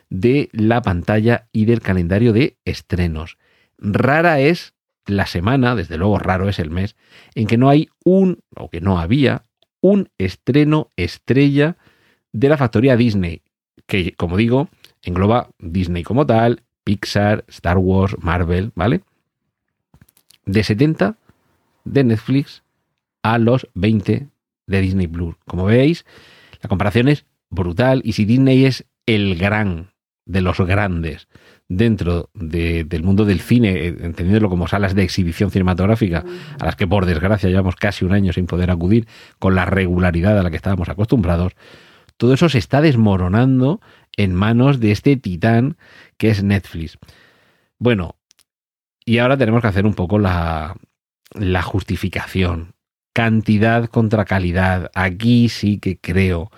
de 0.10 0.50
la 0.52 0.82
pantalla 0.82 1.48
y 1.52 1.66
del 1.66 1.82
calendario 1.82 2.34
de 2.34 2.58
estrenos. 2.66 3.38
Rara 3.78 4.40
es 4.40 4.74
la 5.08 5.26
semana, 5.26 5.76
desde 5.76 5.98
luego 5.98 6.20
raro 6.20 6.50
es 6.50 6.60
el 6.60 6.70
mes, 6.70 6.96
en 7.34 7.48
que 7.48 7.58
no 7.58 7.70
hay 7.70 7.90
un, 8.04 8.40
o 8.56 8.70
que 8.70 8.82
no 8.82 9.00
había, 9.00 9.44
un 9.82 10.10
estreno 10.18 10.90
estrella 10.96 11.78
de 12.32 12.50
la 12.50 12.58
factoría 12.58 12.98
Disney, 12.98 13.44
que 13.88 14.14
como 14.14 14.38
digo, 14.38 14.70
engloba 15.04 15.50
Disney 15.60 16.04
como 16.04 16.26
tal, 16.26 16.64
Pixar, 16.86 17.44
Star 17.50 17.78
Wars, 17.78 18.16
Marvel, 18.22 18.72
¿vale? 18.76 19.02
De 20.46 20.64
70 20.64 21.18
de 21.84 22.04
Netflix 22.06 22.64
a 23.24 23.38
los 23.40 23.68
20 23.74 24.28
de 24.68 24.82
Disney 24.82 25.08
Plus. 25.08 25.36
Como 25.46 25.66
veis, 25.66 26.06
la 26.62 26.70
comparación 26.70 27.10
es 27.10 27.26
brutal 27.50 28.02
y 28.06 28.14
si 28.14 28.24
Disney 28.24 28.66
es 28.66 28.86
el 29.06 29.36
gran 29.36 29.92
de 30.26 30.42
los 30.42 30.60
grandes 30.60 31.28
dentro 31.68 32.30
del 32.34 33.04
mundo 33.04 33.26
del 33.26 33.40
cine, 33.40 33.72
eh, 33.72 33.88
entendiéndolo 33.88 34.50
como 34.50 34.68
salas 34.68 34.94
de 34.94 35.04
exhibición 35.04 35.50
cinematográfica, 35.50 36.24
a 36.60 36.66
las 36.66 36.76
que 36.76 36.88
por 36.88 37.06
desgracia 37.06 37.50
llevamos 37.50 37.76
casi 37.76 38.06
un 38.06 38.14
año 38.14 38.34
sin 38.34 38.46
poder 38.46 38.70
acudir 38.70 39.08
con 39.40 39.56
la 39.56 39.66
regularidad 39.66 40.38
a 40.38 40.44
la 40.44 40.52
que 40.52 40.58
estábamos 40.58 40.90
acostumbrados, 40.90 41.54
todo 42.18 42.34
eso 42.34 42.50
se 42.50 42.60
está 42.60 42.82
desmoronando 42.82 43.82
en 44.18 44.34
manos 44.34 44.80
de 44.80 44.92
este 44.92 45.18
titán 45.18 45.78
que 46.18 46.30
es 46.30 46.44
Netflix. 46.44 46.98
Bueno, 47.78 48.16
y 49.06 49.20
ahora 49.20 49.38
tenemos 49.38 49.62
que 49.62 49.68
hacer 49.68 49.86
un 49.86 49.94
poco 49.94 50.20
la, 50.20 50.76
la 51.34 51.62
justificación. 51.62 52.74
Cantidad 53.14 53.86
contra 53.88 54.26
calidad. 54.26 54.92
Aquí 54.94 55.50
sí 55.50 55.80
que 55.80 55.98
creo 55.98 56.52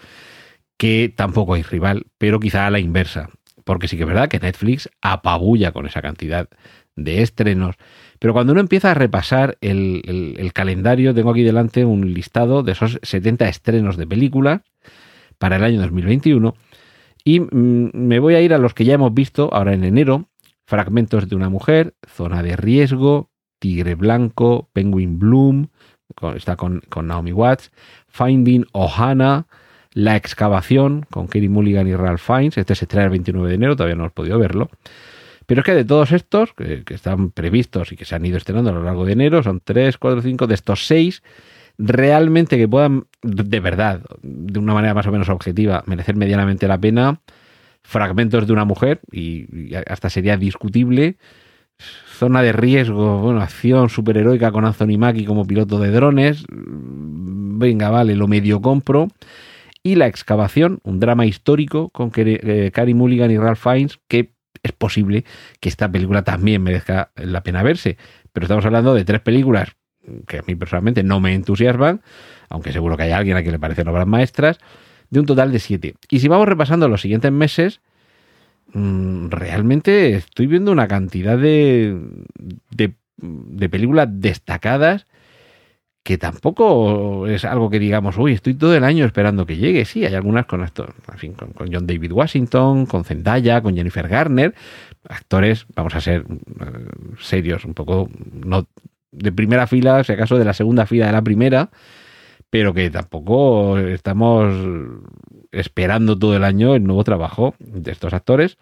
que 0.77 1.13
tampoco 1.15 1.55
hay 1.55 1.63
rival, 1.63 2.05
pero 2.17 2.39
quizá 2.39 2.67
a 2.67 2.71
la 2.71 2.79
inversa. 2.79 3.29
Porque 3.63 3.87
sí 3.87 3.97
que 3.97 4.03
es 4.03 4.07
verdad 4.07 4.29
que 4.29 4.39
Netflix 4.39 4.89
apabulla 5.01 5.71
con 5.71 5.85
esa 5.85 6.01
cantidad 6.01 6.47
de 6.95 7.21
estrenos. 7.21 7.75
Pero 8.19 8.33
cuando 8.33 8.53
uno 8.53 8.61
empieza 8.61 8.91
a 8.91 8.95
repasar 8.95 9.57
el, 9.61 10.35
el, 10.37 10.53
calendario, 10.53 11.13
tengo 11.13 11.31
aquí 11.31 11.43
delante 11.43 11.85
un 11.85 12.13
listado 12.13 12.63
de 12.63 12.71
esos 12.71 12.99
70 13.03 13.47
estrenos 13.49 13.97
de 13.97 14.07
películas 14.07 14.61
para 15.37 15.57
el 15.57 15.63
año 15.63 15.81
2021 15.81 16.55
y 17.27 17.41
mm, 17.41 17.89
me 17.93 18.19
voy 18.19 18.35
a 18.35 18.41
ir 18.41 18.53
a 18.53 18.57
los 18.57 18.73
que 18.73 18.85
ya 18.85 18.93
hemos 18.93 19.13
visto 19.13 19.53
ahora 19.53 19.73
en 19.73 19.83
enero. 19.83 20.29
Fragmentos 20.65 21.27
de 21.27 21.35
una 21.35 21.49
mujer, 21.49 21.93
Zona 22.07 22.41
de 22.41 22.55
riesgo, 22.55 23.31
Tigre 23.59 23.95
Blanco, 23.95 24.69
Penguin 24.71 25.19
Bloom, 25.19 25.67
está 26.37 26.55
con, 26.55 26.83
Naomi 27.03 27.33
Watts, 27.33 27.73
Finding 28.07 28.65
Ohana, 28.71 29.47
La 29.91 30.15
Excavación, 30.15 31.05
con 31.11 31.27
Kerry 31.27 31.49
Mulligan 31.49 31.89
y 31.89 31.95
Ralph 31.95 32.21
Fiennes. 32.21 32.57
Este 32.57 32.75
se 32.75 32.85
estrena 32.85 33.03
el 33.03 33.11
29 33.11 33.49
de 33.49 33.55
enero, 33.55 33.75
todavía 33.75 33.95
no 33.95 34.03
hemos 34.03 34.13
podido 34.13 34.39
verlo. 34.39 34.69
Pero 35.45 35.61
es 35.61 35.65
que 35.65 35.73
de 35.73 35.83
todos 35.83 36.13
estos, 36.13 36.53
que, 36.53 36.85
que 36.85 36.93
están 36.93 37.31
previstos 37.31 37.91
y 37.91 37.97
que 37.97 38.05
se 38.05 38.15
han 38.15 38.25
ido 38.25 38.37
estrenando 38.37 38.69
a 38.69 38.73
lo 38.73 38.83
largo 38.83 39.03
de 39.03 39.11
enero, 39.11 39.43
son 39.43 39.59
3, 39.61 39.97
4, 39.97 40.21
5, 40.21 40.47
de 40.47 40.53
estos 40.53 40.87
6, 40.87 41.21
realmente 41.77 42.57
que 42.57 42.69
puedan, 42.69 43.05
de 43.27 43.59
verdad, 43.59 44.01
de 44.21 44.59
una 44.59 44.73
manera 44.73 44.93
más 44.93 45.07
o 45.07 45.11
menos 45.11 45.29
objetiva, 45.29 45.83
merecer 45.85 46.15
medianamente 46.15 46.67
la 46.67 46.79
pena, 46.79 47.21
fragmentos 47.83 48.47
de 48.47 48.53
una 48.53 48.65
mujer, 48.65 49.01
y, 49.11 49.73
hasta 49.87 50.09
sería 50.09 50.37
discutible, 50.37 51.17
zona 52.17 52.41
de 52.41 52.51
riesgo, 52.53 53.19
bueno, 53.19 53.41
acción 53.41 53.89
superheroica 53.89 54.51
con 54.51 54.65
Anthony 54.65 54.97
Mackie 54.97 55.25
como 55.25 55.45
piloto 55.45 55.79
de 55.79 55.91
drones, 55.91 56.45
venga, 56.49 57.89
vale, 57.89 58.15
lo 58.15 58.27
medio 58.27 58.61
compro, 58.61 59.09
y 59.83 59.95
La 59.95 60.07
excavación, 60.07 60.79
un 60.83 60.99
drama 60.99 61.25
histórico 61.25 61.89
con 61.91 62.11
eh, 62.15 62.71
Carey 62.73 62.93
Mulligan 62.93 63.31
y 63.31 63.37
Ralph 63.37 63.59
Fiennes, 63.59 63.99
que 64.09 64.33
es 64.61 64.71
posible 64.73 65.23
que 65.61 65.69
esta 65.69 65.89
película 65.89 66.23
también 66.23 66.61
merezca 66.61 67.11
la 67.15 67.41
pena 67.41 67.63
verse, 67.63 67.97
pero 68.33 68.45
estamos 68.45 68.65
hablando 68.65 68.93
de 68.93 69.05
tres 69.05 69.21
películas 69.21 69.76
que 70.27 70.39
a 70.39 70.43
mí 70.45 70.55
personalmente 70.55 71.03
no 71.03 71.19
me 71.19 71.33
entusiasman, 71.33 72.01
aunque 72.49 72.71
seguro 72.71 72.97
que 72.97 73.03
hay 73.03 73.11
alguien 73.11 73.37
a 73.37 73.41
quien 73.41 73.53
le 73.53 73.59
parecen 73.59 73.87
obras 73.87 74.07
maestras, 74.07 74.59
de 75.09 75.19
un 75.19 75.25
total 75.25 75.51
de 75.51 75.59
siete. 75.59 75.95
Y 76.09 76.19
si 76.19 76.27
vamos 76.27 76.47
repasando 76.47 76.87
los 76.87 77.01
siguientes 77.01 77.31
meses, 77.31 77.81
mmm, 78.73 79.29
realmente 79.29 80.15
estoy 80.15 80.47
viendo 80.47 80.71
una 80.71 80.87
cantidad 80.87 81.37
de, 81.37 81.97
de, 82.71 82.93
de, 83.17 83.69
películas 83.69 84.07
destacadas 84.11 85.07
que 86.03 86.17
tampoco 86.17 87.27
es 87.27 87.43
algo 87.43 87.69
que 87.69 87.79
digamos, 87.79 88.17
uy, 88.17 88.31
estoy 88.31 88.53
todo 88.53 88.73
el 88.73 88.85
año 88.85 89.03
esperando 89.03 89.45
que 89.45 89.57
llegue. 89.57 89.83
Sí, 89.83 90.05
hay 90.05 90.15
algunas 90.15 90.45
con 90.45 90.63
esto, 90.63 90.87
en 91.11 91.17
fin, 91.17 91.33
con, 91.33 91.51
con 91.51 91.67
John 91.69 91.85
David 91.85 92.13
Washington, 92.13 92.85
con 92.85 93.03
Zendaya, 93.03 93.61
con 93.61 93.75
Jennifer 93.75 94.07
Garner, 94.07 94.55
actores, 95.09 95.65
vamos 95.75 95.95
a 95.95 96.01
ser 96.01 96.23
uh, 96.23 97.17
serios, 97.19 97.65
un 97.65 97.73
poco, 97.73 98.09
no 98.31 98.67
de 99.17 99.31
primera 99.31 99.67
fila, 99.67 100.03
si 100.03 100.13
acaso 100.13 100.37
de 100.37 100.45
la 100.45 100.53
segunda 100.53 100.85
fila 100.85 101.07
de 101.07 101.11
la 101.11 101.21
primera, 101.21 101.69
pero 102.49 102.73
que 102.73 102.89
tampoco 102.89 103.77
estamos 103.77 104.53
esperando 105.51 106.17
todo 106.17 106.35
el 106.35 106.43
año 106.43 106.75
el 106.75 106.83
nuevo 106.83 107.03
trabajo 107.03 107.55
de 107.59 107.91
estos 107.91 108.13
actores 108.13 108.57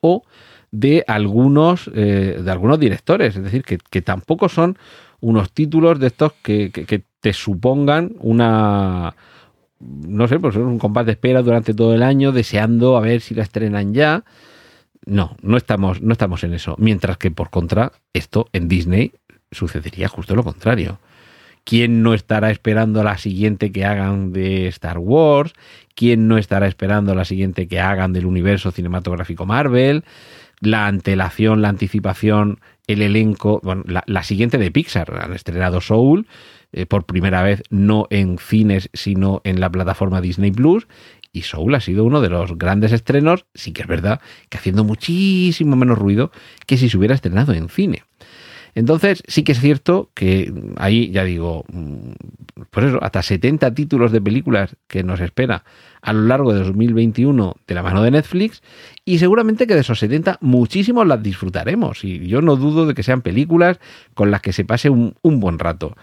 o 0.00 0.22
de 0.70 1.04
algunos 1.06 1.90
eh, 1.94 2.40
de 2.42 2.50
algunos 2.50 2.80
directores, 2.80 3.36
es 3.36 3.42
decir, 3.44 3.62
que, 3.62 3.78
que, 3.78 4.02
tampoco 4.02 4.48
son 4.48 4.78
unos 5.20 5.52
títulos 5.52 6.00
de 6.00 6.06
estos 6.08 6.32
que, 6.42 6.70
que, 6.72 7.04
te 7.20 7.32
supongan 7.32 8.16
una 8.18 9.14
no 9.78 10.26
sé, 10.28 10.40
pues 10.40 10.56
un 10.56 10.78
compás 10.78 11.06
de 11.06 11.12
espera 11.12 11.42
durante 11.42 11.74
todo 11.74 11.94
el 11.94 12.02
año, 12.02 12.32
deseando 12.32 12.96
a 12.96 13.00
ver 13.00 13.20
si 13.20 13.34
la 13.34 13.42
estrenan 13.42 13.94
ya. 13.94 14.24
No, 15.04 15.36
no 15.42 15.56
estamos, 15.56 16.00
no 16.00 16.12
estamos 16.12 16.44
en 16.44 16.54
eso. 16.54 16.76
Mientras 16.78 17.18
que 17.18 17.30
por 17.30 17.50
contra, 17.50 17.92
esto 18.12 18.48
en 18.52 18.68
Disney 18.68 19.12
sucedería 19.52 20.08
justo 20.08 20.34
lo 20.34 20.42
contrario. 20.42 20.98
¿Quién 21.64 22.02
no 22.02 22.12
estará 22.12 22.50
esperando 22.50 23.04
la 23.04 23.18
siguiente 23.18 23.70
que 23.70 23.84
hagan 23.84 24.32
de 24.32 24.66
Star 24.68 24.98
Wars? 24.98 25.52
¿Quién 25.94 26.26
no 26.26 26.36
estará 26.38 26.66
esperando 26.66 27.14
la 27.14 27.24
siguiente 27.24 27.68
que 27.68 27.78
hagan 27.80 28.12
del 28.12 28.26
universo 28.26 28.72
cinematográfico 28.72 29.46
Marvel? 29.46 30.04
La 30.60 30.86
antelación, 30.86 31.62
la 31.62 31.68
anticipación, 31.68 32.60
el 32.88 33.02
elenco. 33.02 33.60
Bueno, 33.62 33.84
la, 33.86 34.22
siguiente 34.24 34.58
de 34.58 34.70
Pixar. 34.70 35.20
Han 35.22 35.34
estrenado 35.34 35.80
Soul 35.80 36.26
eh, 36.72 36.86
por 36.86 37.04
primera 37.04 37.42
vez, 37.42 37.62
no 37.70 38.06
en 38.10 38.38
cines, 38.38 38.90
sino 38.92 39.40
en 39.44 39.60
la 39.60 39.70
plataforma 39.70 40.20
Disney 40.20 40.50
Plus. 40.50 40.88
Y 41.32 41.42
Soul 41.42 41.74
ha 41.74 41.80
sido 41.80 42.04
uno 42.04 42.20
de 42.20 42.28
los 42.28 42.58
grandes 42.58 42.92
estrenos. 42.92 43.46
Sí 43.54 43.72
que 43.72 43.82
es 43.82 43.88
verdad 43.88 44.20
que 44.48 44.58
haciendo 44.58 44.84
muchísimo 44.84 45.76
menos 45.76 45.98
ruido 45.98 46.32
que 46.66 46.76
si 46.76 46.88
se 46.88 46.98
hubiera 46.98 47.14
estrenado 47.14 47.52
en 47.52 47.68
cine. 47.68 48.02
Entonces, 48.74 49.22
sí 49.26 49.44
que 49.44 49.52
es 49.52 49.60
cierto 49.60 50.10
que 50.14 50.52
ahí, 50.76 51.10
ya 51.10 51.24
digo, 51.24 51.64
pues 52.70 52.86
eso, 52.86 52.98
hasta 53.02 53.22
70 53.22 53.74
títulos 53.74 54.12
de 54.12 54.20
películas 54.20 54.76
que 54.86 55.02
nos 55.02 55.20
espera 55.20 55.64
a 56.00 56.12
lo 56.12 56.22
largo 56.22 56.52
de 56.54 56.60
2021 56.60 57.56
de 57.66 57.74
la 57.74 57.82
mano 57.82 58.02
de 58.02 58.10
Netflix 58.10 58.62
y 59.04 59.18
seguramente 59.18 59.66
que 59.66 59.74
de 59.74 59.80
esos 59.80 59.98
70 59.98 60.38
muchísimos 60.40 61.06
las 61.06 61.22
disfrutaremos 61.22 62.02
y 62.04 62.26
yo 62.26 62.40
no 62.40 62.56
dudo 62.56 62.86
de 62.86 62.94
que 62.94 63.02
sean 63.02 63.22
películas 63.22 63.78
con 64.14 64.30
las 64.30 64.40
que 64.40 64.52
se 64.52 64.64
pase 64.64 64.88
un, 64.88 65.14
un 65.22 65.38
buen 65.38 65.58
rato 65.58 65.94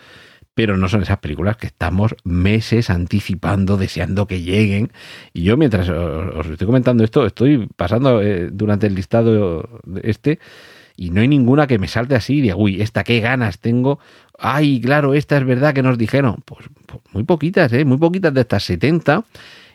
pero 0.59 0.75
no 0.75 0.89
son 0.89 1.03
esas 1.03 1.19
películas 1.19 1.55
que 1.55 1.67
estamos 1.67 2.17
meses 2.25 2.89
anticipando, 2.89 3.77
deseando 3.77 4.27
que 4.27 4.41
lleguen. 4.41 4.91
Y 5.31 5.43
yo 5.43 5.55
mientras 5.55 5.87
os, 5.87 6.47
estoy 6.47 6.67
comentando 6.67 7.05
esto, 7.05 7.25
estoy 7.25 7.69
pasando 7.77 8.21
eh, 8.21 8.49
durante 8.51 8.85
el 8.85 8.93
listado 8.93 9.81
este 10.03 10.39
y 10.99 11.11
no 11.11 11.21
hay 11.21 11.29
ninguna 11.29 11.65
que 11.65 11.79
me 11.79 11.87
salte 11.87 12.15
así 12.15 12.41
de, 12.41 12.53
uy, 12.53 12.81
esta 12.81 13.05
qué 13.05 13.21
ganas 13.21 13.59
tengo. 13.59 13.99
Ay, 14.37 14.81
claro, 14.81 15.13
esta 15.13 15.37
es 15.37 15.45
verdad 15.45 15.73
que 15.73 15.81
nos 15.81 15.97
dijeron. 15.97 16.43
Pues, 16.43 16.67
pues 16.85 17.01
muy 17.13 17.23
poquitas, 17.23 17.71
¿eh? 17.71 17.85
Muy 17.85 17.97
poquitas 17.97 18.33
de 18.33 18.41
estas 18.41 18.63
70. 18.65 19.23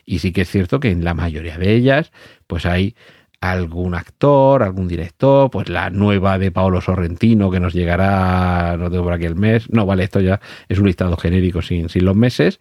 Y 0.05 0.19
sí 0.19 0.31
que 0.31 0.41
es 0.41 0.51
cierto 0.51 0.79
que 0.79 0.91
en 0.91 1.03
la 1.03 1.15
mayoría 1.15 1.57
de 1.57 1.73
ellas, 1.73 2.11
pues 2.45 2.67
hay 2.67 2.95
algún 3.41 3.95
actor, 3.95 4.61
algún 4.61 4.87
director, 4.87 5.49
pues 5.49 5.67
la 5.67 5.89
nueva 5.89 6.37
de 6.37 6.51
Paolo 6.51 6.79
Sorrentino 6.79 7.49
que 7.49 7.59
nos 7.59 7.73
llegará, 7.73 8.77
no 8.77 8.91
tengo 8.91 9.05
por 9.05 9.13
aquí 9.13 9.25
el 9.25 9.35
mes, 9.35 9.67
no, 9.71 9.87
vale, 9.87 10.03
esto 10.03 10.21
ya 10.21 10.39
es 10.69 10.77
un 10.77 10.85
listado 10.85 11.17
genérico 11.17 11.63
sin, 11.63 11.89
sin 11.89 12.05
los 12.05 12.15
meses, 12.15 12.59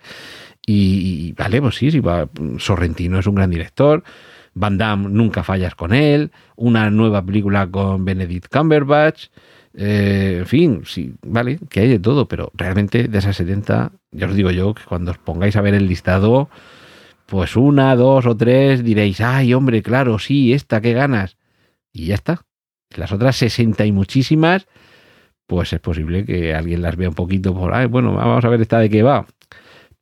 y, 0.66 1.28
y 1.28 1.32
vale, 1.32 1.60
pues 1.60 1.76
sí, 1.76 1.90
sí, 1.90 2.00
va, 2.00 2.28
Sorrentino 2.58 3.18
es 3.18 3.26
un 3.26 3.34
gran 3.34 3.50
director, 3.50 4.04
Van 4.54 4.78
Damme, 4.78 5.08
nunca 5.08 5.42
fallas 5.42 5.74
con 5.74 5.92
él, 5.92 6.30
una 6.56 6.90
nueva 6.90 7.24
película 7.24 7.66
con 7.68 8.04
Benedict 8.04 8.48
Cumberbatch, 8.50 9.28
eh, 9.76 10.36
en 10.40 10.46
fin, 10.46 10.82
sí, 10.84 11.14
vale, 11.22 11.58
que 11.68 11.80
hay 11.80 11.88
de 11.88 11.98
todo, 11.98 12.28
pero 12.28 12.52
realmente 12.54 13.08
de 13.08 13.18
esas 13.18 13.36
70, 13.36 13.92
ya 14.12 14.26
os 14.26 14.34
digo 14.34 14.50
yo, 14.52 14.72
que 14.74 14.84
cuando 14.84 15.10
os 15.10 15.18
pongáis 15.18 15.56
a 15.56 15.60
ver 15.60 15.74
el 15.74 15.88
listado, 15.88 16.48
pues 17.26 17.56
una, 17.56 17.96
dos 17.96 18.26
o 18.26 18.36
tres 18.36 18.84
diréis, 18.84 19.20
ay 19.20 19.52
hombre, 19.54 19.82
claro, 19.82 20.18
sí, 20.18 20.52
esta, 20.52 20.80
qué 20.80 20.92
ganas. 20.92 21.36
Y 21.92 22.06
ya 22.06 22.14
está. 22.14 22.42
Las 22.96 23.12
otras 23.12 23.36
60 23.36 23.84
y 23.86 23.92
muchísimas, 23.92 24.66
pues 25.46 25.72
es 25.72 25.80
posible 25.80 26.24
que 26.24 26.54
alguien 26.54 26.82
las 26.82 26.96
vea 26.96 27.08
un 27.08 27.14
poquito 27.14 27.54
por, 27.54 27.74
ay, 27.74 27.86
bueno, 27.86 28.14
vamos 28.14 28.44
a 28.44 28.48
ver 28.48 28.60
esta 28.60 28.78
de 28.78 28.90
qué 28.90 29.02
va. 29.02 29.26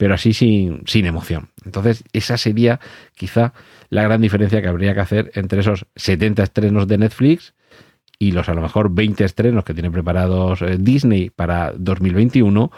Pero 0.02 0.14
así 0.14 0.32
sin, 0.32 0.82
sin 0.84 1.06
emoción. 1.06 1.50
Entonces, 1.64 2.02
esa 2.12 2.36
sería 2.36 2.80
quizá 3.14 3.52
la 3.88 4.02
gran 4.02 4.20
diferencia 4.20 4.60
que 4.60 4.66
habría 4.66 4.94
que 4.94 5.00
hacer 5.00 5.30
entre 5.36 5.60
esos 5.60 5.86
70 5.94 6.42
estrenos 6.42 6.88
de 6.88 6.98
Netflix 6.98 7.54
y 8.18 8.32
los 8.32 8.48
a 8.48 8.54
lo 8.54 8.62
mejor 8.62 8.92
20 8.92 9.22
estrenos 9.22 9.62
que 9.62 9.74
tiene 9.74 9.92
preparados 9.92 10.58
Disney 10.80 11.30
para 11.30 11.72
2021, 11.76 12.72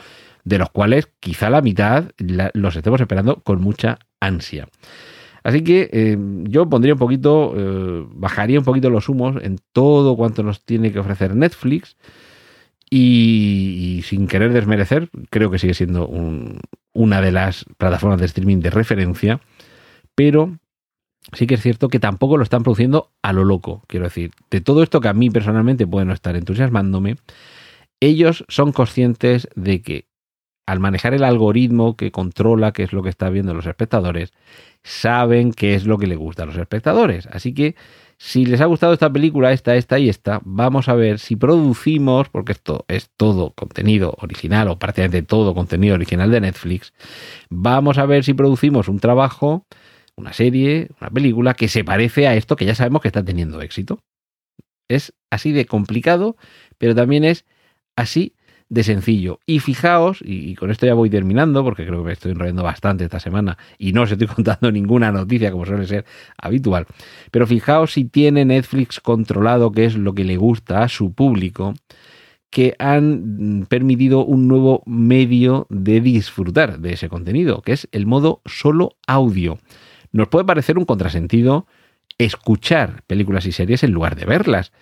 de 0.44 0.58
los 0.58 0.68
cuales 0.68 1.08
quizá 1.18 1.48
la 1.48 1.62
mitad 1.62 2.10
los 2.18 2.76
estemos 2.76 3.00
esperando 3.00 3.36
con 3.36 3.62
mucha 3.62 4.00
ansia. 4.20 4.68
Así 5.42 5.64
que 5.64 5.88
eh, 5.94 6.18
yo 6.42 6.68
pondría 6.68 6.92
un 6.92 6.98
poquito, 6.98 7.54
eh, 7.56 8.06
bajaría 8.10 8.58
un 8.58 8.66
poquito 8.66 8.90
los 8.90 9.08
humos 9.08 9.36
en 9.40 9.60
todo 9.72 10.14
cuanto 10.14 10.42
nos 10.42 10.62
tiene 10.62 10.92
que 10.92 10.98
ofrecer 10.98 11.34
Netflix. 11.34 11.96
Y, 12.90 13.96
y, 13.96 14.02
sin 14.02 14.28
querer 14.28 14.52
desmerecer, 14.52 15.08
creo 15.30 15.50
que 15.50 15.58
sigue 15.58 15.72
siendo 15.72 16.06
un, 16.06 16.60
una 16.94 17.20
de 17.20 17.32
las 17.32 17.66
plataformas 17.76 18.20
de 18.20 18.26
streaming 18.26 18.60
de 18.60 18.70
referencia, 18.70 19.40
pero 20.14 20.58
sí 21.32 21.46
que 21.46 21.54
es 21.54 21.62
cierto 21.62 21.88
que 21.88 22.00
tampoco 22.00 22.36
lo 22.36 22.42
están 22.42 22.62
produciendo 22.62 23.12
a 23.22 23.32
lo 23.32 23.44
loco. 23.44 23.82
Quiero 23.88 24.04
decir, 24.04 24.30
de 24.50 24.60
todo 24.60 24.82
esto 24.82 25.00
que 25.00 25.08
a 25.08 25.14
mí 25.14 25.28
personalmente 25.30 25.86
puede 25.86 26.06
no 26.06 26.12
estar 26.12 26.36
entusiasmándome, 26.36 27.16
ellos 28.00 28.44
son 28.48 28.72
conscientes 28.72 29.48
de 29.54 29.82
que 29.82 30.08
al 30.66 30.80
manejar 30.80 31.12
el 31.14 31.24
algoritmo 31.24 31.96
que 31.96 32.10
controla 32.10 32.72
qué 32.72 32.84
es 32.84 32.92
lo 32.92 33.02
que 33.02 33.10
está 33.10 33.28
viendo 33.28 33.52
los 33.52 33.66
espectadores, 33.66 34.32
saben 34.82 35.52
qué 35.52 35.74
es 35.74 35.86
lo 35.86 35.98
que 35.98 36.06
le 36.06 36.16
gusta 36.16 36.44
a 36.44 36.46
los 36.46 36.56
espectadores. 36.56 37.26
Así 37.26 37.52
que 37.52 37.74
si 38.18 38.46
les 38.46 38.60
ha 38.60 38.66
gustado 38.66 38.92
esta 38.92 39.12
película, 39.12 39.52
esta, 39.52 39.74
esta 39.76 39.98
y 39.98 40.08
esta, 40.08 40.40
vamos 40.44 40.88
a 40.88 40.94
ver 40.94 41.18
si 41.18 41.36
producimos, 41.36 42.28
porque 42.28 42.52
esto 42.52 42.84
es 42.88 43.10
todo 43.16 43.50
contenido 43.50 44.14
original 44.20 44.68
o 44.68 44.78
prácticamente 44.78 45.22
todo 45.22 45.54
contenido 45.54 45.94
original 45.94 46.30
de 46.30 46.40
Netflix, 46.40 46.92
vamos 47.50 47.98
a 47.98 48.06
ver 48.06 48.24
si 48.24 48.34
producimos 48.34 48.88
un 48.88 48.98
trabajo, 48.98 49.66
una 50.16 50.32
serie, 50.32 50.88
una 51.00 51.10
película 51.10 51.54
que 51.54 51.68
se 51.68 51.84
parece 51.84 52.26
a 52.26 52.34
esto 52.34 52.56
que 52.56 52.64
ya 52.64 52.74
sabemos 52.74 53.02
que 53.02 53.08
está 53.08 53.24
teniendo 53.24 53.60
éxito. 53.60 54.00
Es 54.88 55.14
así 55.30 55.52
de 55.52 55.66
complicado, 55.66 56.36
pero 56.78 56.94
también 56.94 57.24
es 57.24 57.44
así 57.96 58.34
de 58.74 58.82
sencillo. 58.82 59.40
Y 59.46 59.60
fijaos, 59.60 60.18
y, 60.22 60.54
con 60.56 60.70
esto 60.70 60.84
ya 60.84 60.94
voy 60.94 61.08
terminando, 61.08 61.62
porque 61.62 61.86
creo 61.86 62.00
que 62.00 62.06
me 62.06 62.12
estoy 62.12 62.32
enrollando 62.32 62.62
bastante 62.62 63.04
esta 63.04 63.20
semana 63.20 63.56
y 63.78 63.92
no 63.92 64.02
os 64.02 64.10
estoy 64.10 64.26
contando 64.34 64.70
ninguna 64.70 65.12
noticia 65.12 65.50
como 65.50 65.64
suele 65.64 65.86
ser 65.86 66.04
habitual, 66.36 66.86
pero 67.30 67.46
fijaos 67.46 67.92
si 67.92 68.04
tiene 68.04 68.44
Netflix 68.44 69.00
controlado 69.00 69.72
qué 69.72 69.84
es 69.84 69.94
lo 69.96 70.14
que 70.14 70.24
le 70.24 70.36
gusta 70.36 70.82
a 70.82 70.88
su 70.88 71.12
público, 71.12 71.74
que 72.50 72.74
han 72.78 73.66
permitido 73.68 74.24
un 74.24 74.46
nuevo 74.46 74.82
medio 74.86 75.66
de 75.70 76.00
disfrutar 76.00 76.78
de 76.78 76.92
ese 76.92 77.08
contenido, 77.08 77.62
que 77.62 77.72
es 77.72 77.88
el 77.90 78.06
modo 78.06 78.42
solo 78.44 78.96
audio. 79.06 79.58
Nos 80.12 80.28
puede 80.28 80.44
parecer 80.44 80.78
un 80.78 80.84
contrasentido 80.84 81.66
escuchar 82.18 83.02
películas 83.06 83.46
y 83.46 83.52
series 83.52 83.82
en 83.82 83.92
lugar 83.92 84.14
de 84.14 84.26
verlas. 84.26 84.72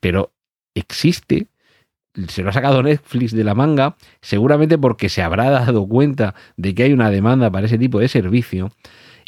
Pero 0.00 0.32
existe, 0.74 1.48
se 2.28 2.42
lo 2.42 2.50
ha 2.50 2.52
sacado 2.52 2.82
Netflix 2.82 3.32
de 3.32 3.44
la 3.44 3.54
manga, 3.54 3.96
seguramente 4.20 4.78
porque 4.78 5.08
se 5.08 5.22
habrá 5.22 5.50
dado 5.50 5.86
cuenta 5.86 6.34
de 6.56 6.74
que 6.74 6.84
hay 6.84 6.92
una 6.92 7.10
demanda 7.10 7.50
para 7.50 7.66
ese 7.66 7.78
tipo 7.78 8.00
de 8.00 8.08
servicio. 8.08 8.70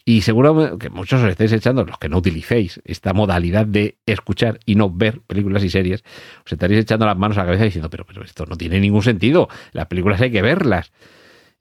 Y 0.04 0.22
seguro 0.22 0.78
que 0.78 0.90
muchos 0.90 1.22
os 1.22 1.28
estáis 1.28 1.52
echando, 1.52 1.84
los 1.84 1.96
que 1.96 2.08
no 2.08 2.18
utilicéis 2.18 2.80
esta 2.84 3.12
modalidad 3.12 3.66
de 3.66 3.98
escuchar 4.04 4.58
y 4.66 4.74
no 4.74 4.90
ver 4.90 5.20
películas 5.20 5.62
y 5.62 5.70
series, 5.70 6.02
os 6.44 6.52
estaréis 6.52 6.80
echando 6.80 7.06
las 7.06 7.16
manos 7.16 7.38
a 7.38 7.42
la 7.42 7.46
cabeza 7.46 7.64
diciendo, 7.64 7.88
pero, 7.88 8.04
pero 8.04 8.24
esto 8.24 8.44
no 8.46 8.56
tiene 8.56 8.80
ningún 8.80 9.02
sentido, 9.02 9.48
las 9.72 9.86
películas 9.86 10.20
hay 10.20 10.32
que 10.32 10.42
verlas. 10.42 10.90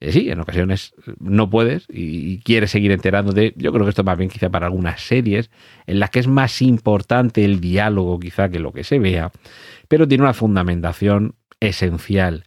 Eh, 0.02 0.12
sí, 0.12 0.32
en 0.32 0.40
ocasiones 0.40 0.96
no 1.20 1.50
puedes 1.50 1.86
y, 1.88 2.40
quieres 2.40 2.72
seguir 2.72 2.92
enterándote. 2.92 3.54
Yo 3.56 3.72
creo 3.72 3.86
que 3.86 3.92
esto 3.92 4.04
más 4.04 4.18
bien 4.18 4.32
quizá 4.32 4.50
para 4.50 4.66
algunas 4.66 5.02
series 5.02 5.52
en 5.86 6.00
las 6.00 6.10
que 6.10 6.20
es 6.20 6.28
más 6.28 6.62
importante 6.64 7.46
el 7.46 7.62
diálogo 7.62 8.20
quizá 8.20 8.50
que 8.50 8.60
lo 8.60 8.74
que 8.74 8.84
se 8.84 8.98
vea, 8.98 9.32
pero 9.88 10.08
tiene 10.08 10.24
una 10.24 10.34
fundamentación 10.34 11.36
esencial 11.60 12.46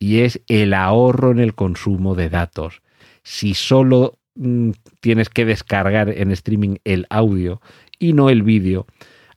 y 0.00 0.20
es 0.20 0.42
el 0.48 0.74
ahorro 0.74 1.30
en 1.30 1.38
el 1.38 1.54
consumo 1.54 2.16
de 2.16 2.30
datos. 2.30 2.82
Si 3.22 3.54
solo 3.54 4.18
mm, 4.34 4.70
tienes 5.00 5.28
que 5.28 5.44
descargar 5.44 6.08
en 6.08 6.32
streaming 6.32 6.76
el 6.84 7.06
audio 7.10 7.60
y 8.00 8.12
no 8.12 8.28
el 8.28 8.42
vídeo, 8.42 8.86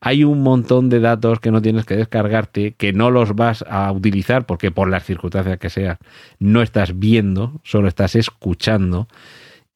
hay 0.04 0.24
un 0.24 0.42
montón 0.42 0.90
de 0.90 1.00
datos 1.00 1.40
que 1.40 1.52
no 1.52 1.62
tienes 1.62 1.86
que 1.86 1.96
descargarte, 1.96 2.74
que 2.74 2.92
no 2.92 3.12
los 3.12 3.36
vas 3.36 3.64
a 3.70 3.92
utilizar 3.92 4.48
porque 4.48 4.72
por 4.72 4.90
las 4.90 5.06
circunstancias 5.06 5.60
que 5.60 5.70
sean 5.70 5.98
no 6.40 6.64
estás 6.64 6.98
viendo, 6.98 7.62
solo 7.64 7.88
estás 7.88 8.16
escuchando 8.16 9.08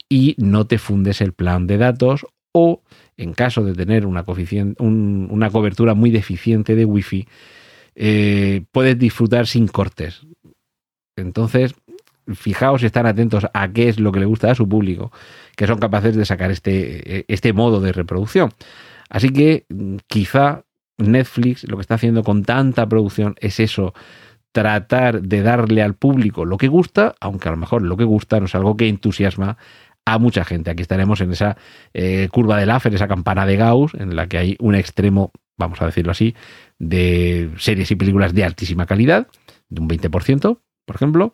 y 0.09 0.35
no 0.39 0.65
te 0.65 0.79
fundes 0.79 1.21
el 1.21 1.33
plan 1.33 1.67
de 1.67 1.77
datos 1.77 2.25
o 2.51 2.81
en 3.17 3.33
caso 3.33 3.63
de 3.63 3.75
tener 3.75 4.07
una, 4.07 4.25
una 4.79 5.49
cobertura 5.51 5.93
muy 5.93 6.09
deficiente 6.09 6.75
de 6.75 6.85
wifi, 6.85 7.27
eh, 7.93 8.63
puedes 8.71 8.97
disfrutar 8.97 9.45
sin 9.45 9.67
cortes. 9.67 10.25
Entonces, 11.15 11.75
fijaos 12.33 12.81
y 12.81 12.87
están 12.87 13.05
atentos 13.05 13.45
a 13.53 13.71
qué 13.71 13.89
es 13.89 13.99
lo 13.99 14.11
que 14.11 14.21
le 14.21 14.25
gusta 14.25 14.49
a 14.49 14.55
su 14.55 14.67
público, 14.67 15.11
que 15.55 15.67
son 15.67 15.77
capaces 15.77 16.15
de 16.15 16.25
sacar 16.25 16.49
este, 16.49 17.25
este 17.31 17.53
modo 17.53 17.79
de 17.79 17.93
reproducción. 17.93 18.51
Así 19.09 19.29
que 19.29 19.65
quizá 20.07 20.63
Netflix 20.97 21.63
lo 21.65 21.77
que 21.77 21.81
está 21.81 21.95
haciendo 21.95 22.23
con 22.23 22.43
tanta 22.43 22.87
producción 22.87 23.35
es 23.39 23.59
eso, 23.59 23.93
tratar 24.51 25.21
de 25.21 25.41
darle 25.41 25.81
al 25.81 25.95
público 25.95 26.45
lo 26.45 26.57
que 26.57 26.67
gusta, 26.67 27.15
aunque 27.19 27.49
a 27.49 27.51
lo 27.51 27.57
mejor 27.57 27.81
lo 27.81 27.97
que 27.97 28.05
gusta 28.05 28.39
no 28.39 28.45
es 28.45 28.55
algo 28.55 28.77
que 28.77 28.87
entusiasma 28.87 29.57
a 30.05 30.17
mucha 30.17 30.45
gente. 30.45 30.69
Aquí 30.71 30.81
estaremos 30.81 31.19
en 31.21 31.31
esa 31.31 31.57
eh, 31.93 32.29
curva 32.31 32.57
de 32.57 32.65
Laffer, 32.65 32.93
esa 32.93 33.07
campana 33.07 33.45
de 33.45 33.57
Gauss, 33.57 33.93
en 33.95 34.15
la 34.15 34.27
que 34.27 34.37
hay 34.37 34.55
un 34.59 34.75
extremo, 34.75 35.31
vamos 35.57 35.81
a 35.81 35.85
decirlo 35.85 36.11
así, 36.11 36.35
de 36.79 37.51
series 37.57 37.91
y 37.91 37.95
películas 37.95 38.33
de 38.33 38.43
altísima 38.43 38.85
calidad, 38.85 39.27
de 39.67 39.81
un 39.81 39.89
20%, 39.89 40.59
por 40.85 40.95
ejemplo. 40.95 41.33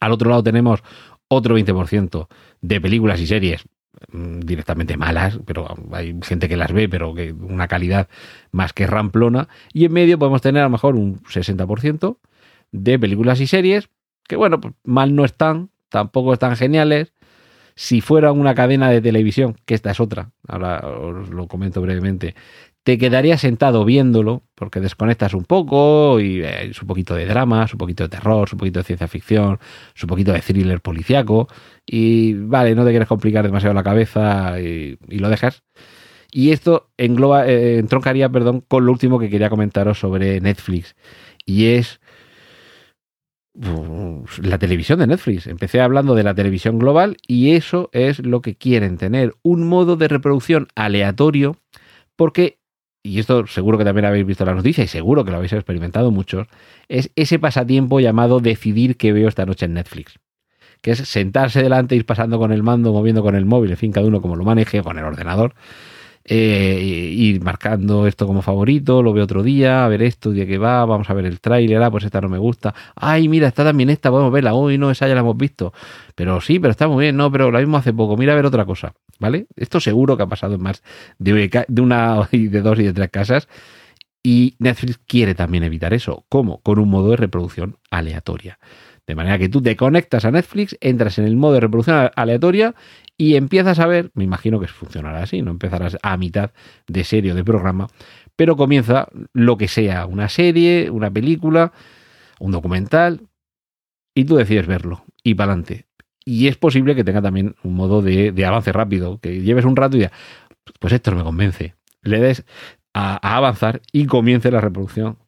Al 0.00 0.12
otro 0.12 0.30
lado 0.30 0.42
tenemos 0.42 0.82
otro 1.28 1.58
20% 1.58 2.28
de 2.60 2.80
películas 2.80 3.20
y 3.20 3.26
series 3.26 3.66
directamente 4.12 4.96
malas, 4.96 5.38
pero 5.44 5.66
hay 5.92 6.18
gente 6.22 6.48
que 6.48 6.56
las 6.56 6.72
ve, 6.72 6.88
pero 6.88 7.14
que 7.14 7.32
una 7.32 7.68
calidad 7.68 8.08
más 8.52 8.72
que 8.72 8.86
ramplona. 8.86 9.48
Y 9.72 9.84
en 9.84 9.92
medio 9.92 10.18
podemos 10.18 10.42
tener 10.42 10.62
a 10.62 10.66
lo 10.66 10.70
mejor 10.70 10.96
un 10.96 11.22
60% 11.22 12.18
de 12.72 12.98
películas 12.98 13.40
y 13.40 13.46
series 13.46 13.88
que, 14.26 14.36
bueno, 14.36 14.60
pues 14.60 14.74
mal 14.84 15.14
no 15.14 15.24
están, 15.24 15.70
tampoco 15.88 16.32
están 16.32 16.56
geniales. 16.56 17.12
Si 17.76 18.00
fuera 18.00 18.30
una 18.30 18.54
cadena 18.54 18.88
de 18.88 19.00
televisión, 19.00 19.56
que 19.64 19.74
esta 19.74 19.90
es 19.90 19.98
otra, 19.98 20.30
ahora 20.46 20.86
os 20.86 21.28
lo 21.30 21.48
comento 21.48 21.80
brevemente, 21.80 22.36
te 22.84 22.98
quedarías 22.98 23.40
sentado 23.40 23.84
viéndolo, 23.86 24.42
porque 24.54 24.78
desconectas 24.78 25.32
un 25.32 25.44
poco 25.44 26.20
y 26.20 26.42
eh, 26.42 26.66
es 26.70 26.82
un 26.82 26.86
poquito 26.86 27.14
de 27.14 27.24
drama, 27.24 27.66
un 27.72 27.78
poquito 27.78 28.04
de 28.04 28.10
terror, 28.10 28.46
un 28.52 28.58
poquito 28.58 28.80
de 28.80 28.84
ciencia 28.84 29.08
ficción, 29.08 29.58
un 30.02 30.08
poquito 30.08 30.32
de 30.32 30.40
thriller 30.40 30.80
policiaco, 30.82 31.48
y 31.86 32.34
vale, 32.34 32.74
no 32.74 32.84
te 32.84 32.90
quieres 32.90 33.08
complicar 33.08 33.44
demasiado 33.44 33.74
la 33.74 33.82
cabeza 33.82 34.60
y, 34.60 34.98
lo 35.08 35.30
dejas. 35.30 35.62
Y 36.30 36.52
esto 36.52 36.90
engloba, 36.98 37.48
eh, 37.48 37.78
entroncaría, 37.78 38.28
perdón, 38.28 38.62
con 38.68 38.84
lo 38.84 38.92
último 38.92 39.18
que 39.18 39.30
quería 39.30 39.48
comentaros 39.48 39.98
sobre 39.98 40.40
Netflix, 40.40 40.94
y 41.46 41.66
es 41.66 42.00
la 43.54 44.58
televisión 44.58 44.98
de 44.98 45.06
Netflix. 45.06 45.46
Empecé 45.46 45.80
hablando 45.80 46.14
de 46.14 46.24
la 46.24 46.34
televisión 46.34 46.78
global 46.78 47.16
y 47.26 47.52
eso 47.52 47.88
es 47.92 48.18
lo 48.18 48.42
que 48.42 48.56
quieren 48.56 48.98
tener, 48.98 49.34
un 49.42 49.68
modo 49.68 49.96
de 49.96 50.08
reproducción 50.08 50.66
aleatorio, 50.74 51.56
porque 52.16 52.58
y 53.06 53.18
esto 53.18 53.46
seguro 53.46 53.76
que 53.76 53.84
también 53.84 54.06
habéis 54.06 54.24
visto 54.24 54.46
la 54.46 54.54
noticia 54.54 54.82
y 54.82 54.88
seguro 54.88 55.24
que 55.24 55.30
lo 55.30 55.36
habéis 55.36 55.52
experimentado 55.52 56.10
muchos, 56.10 56.48
es 56.88 57.10
ese 57.16 57.38
pasatiempo 57.38 58.00
llamado 58.00 58.40
decidir 58.40 58.96
qué 58.96 59.12
veo 59.12 59.28
esta 59.28 59.44
noche 59.44 59.66
en 59.66 59.74
Netflix. 59.74 60.18
Que 60.80 60.92
es 60.92 60.98
sentarse 61.00 61.62
delante, 61.62 61.96
ir 61.96 62.06
pasando 62.06 62.38
con 62.38 62.50
el 62.50 62.62
mando, 62.62 62.92
moviendo 62.94 63.22
con 63.22 63.36
el 63.36 63.44
móvil, 63.44 63.72
en 63.72 63.76
fin, 63.76 63.92
cada 63.92 64.06
uno 64.06 64.22
como 64.22 64.36
lo 64.36 64.44
maneje, 64.44 64.82
con 64.82 64.98
el 64.98 65.04
ordenador, 65.04 65.54
eh, 66.24 66.80
ir 66.80 67.42
marcando 67.42 68.06
esto 68.06 68.26
como 68.26 68.42
favorito, 68.42 69.02
lo 69.02 69.12
veo 69.12 69.24
otro 69.24 69.42
día, 69.42 69.84
a 69.84 69.88
ver 69.88 70.02
esto, 70.02 70.30
día 70.30 70.46
que 70.46 70.58
va, 70.58 70.84
vamos 70.84 71.10
a 71.10 71.14
ver 71.14 71.26
el 71.26 71.40
tráiler, 71.40 71.82
ah, 71.82 71.90
pues 71.90 72.04
esta 72.04 72.20
no 72.20 72.28
me 72.28 72.38
gusta, 72.38 72.74
ay, 72.96 73.28
mira, 73.28 73.48
está 73.48 73.64
también 73.64 73.90
esta, 73.90 74.10
podemos 74.10 74.32
verla, 74.32 74.54
hoy 74.54 74.78
no, 74.78 74.90
esa 74.90 75.06
ya 75.06 75.14
la 75.14 75.20
hemos 75.20 75.36
visto, 75.36 75.72
pero 76.14 76.40
sí, 76.40 76.58
pero 76.58 76.70
está 76.70 76.88
muy 76.88 77.04
bien, 77.04 77.16
no, 77.16 77.30
pero 77.30 77.50
la 77.50 77.58
mismo 77.60 77.76
hace 77.76 77.92
poco, 77.92 78.16
mira 78.16 78.32
a 78.32 78.36
ver 78.36 78.46
otra 78.46 78.64
cosa, 78.64 78.94
¿vale? 79.18 79.46
Esto 79.56 79.80
seguro 79.80 80.16
que 80.16 80.22
ha 80.22 80.26
pasado 80.26 80.54
en 80.54 80.62
más 80.62 80.82
de, 81.18 81.64
de 81.68 81.82
una 81.82 82.28
de 82.32 82.62
dos 82.62 82.78
y 82.78 82.84
de 82.84 82.92
tres 82.92 83.10
casas. 83.10 83.48
Y 84.26 84.56
Netflix 84.58 84.98
quiere 85.06 85.34
también 85.34 85.64
evitar 85.64 85.92
eso. 85.92 86.24
¿Cómo? 86.30 86.62
Con 86.62 86.78
un 86.78 86.88
modo 86.88 87.10
de 87.10 87.16
reproducción 87.16 87.76
aleatoria. 87.90 88.58
De 89.06 89.14
manera 89.14 89.38
que 89.38 89.50
tú 89.50 89.60
te 89.60 89.76
conectas 89.76 90.24
a 90.24 90.30
Netflix, 90.30 90.78
entras 90.80 91.18
en 91.18 91.26
el 91.26 91.36
modo 91.36 91.54
de 91.54 91.60
reproducción 91.60 92.10
aleatoria 92.16 92.74
y 93.16 93.36
empiezas 93.36 93.78
a 93.78 93.86
ver, 93.86 94.10
me 94.14 94.24
imagino 94.24 94.60
que 94.60 94.66
funcionará 94.66 95.22
así, 95.22 95.42
no 95.42 95.50
empezarás 95.50 95.96
a 96.02 96.16
mitad 96.16 96.50
de 96.86 97.04
serie 97.04 97.32
o 97.32 97.34
de 97.34 97.44
programa, 97.44 97.88
pero 98.36 98.56
comienza 98.56 99.08
lo 99.32 99.56
que 99.56 99.68
sea, 99.68 100.06
una 100.06 100.28
serie, 100.28 100.90
una 100.90 101.10
película, 101.10 101.72
un 102.40 102.50
documental, 102.50 103.28
y 104.14 104.24
tú 104.24 104.36
decides 104.36 104.66
verlo 104.66 105.04
y 105.22 105.34
para 105.34 105.52
adelante. 105.52 105.86
Y 106.24 106.48
es 106.48 106.56
posible 106.56 106.94
que 106.94 107.04
tenga 107.04 107.20
también 107.20 107.54
un 107.62 107.74
modo 107.74 108.00
de, 108.00 108.32
avance 108.46 108.72
rápido, 108.72 109.18
que 109.18 109.42
lleves 109.42 109.64
un 109.64 109.76
rato 109.76 109.96
y 109.96 110.00
ya, 110.00 110.12
pues 110.80 110.92
esto 110.92 111.10
no 111.10 111.18
me 111.18 111.24
convence. 111.24 111.74
Le 112.02 112.18
des 112.20 112.44
a, 112.94 113.16
avanzar 113.36 113.82
y 113.92 114.06
comience 114.06 114.50
la 114.50 114.60
reproducción 114.60 115.18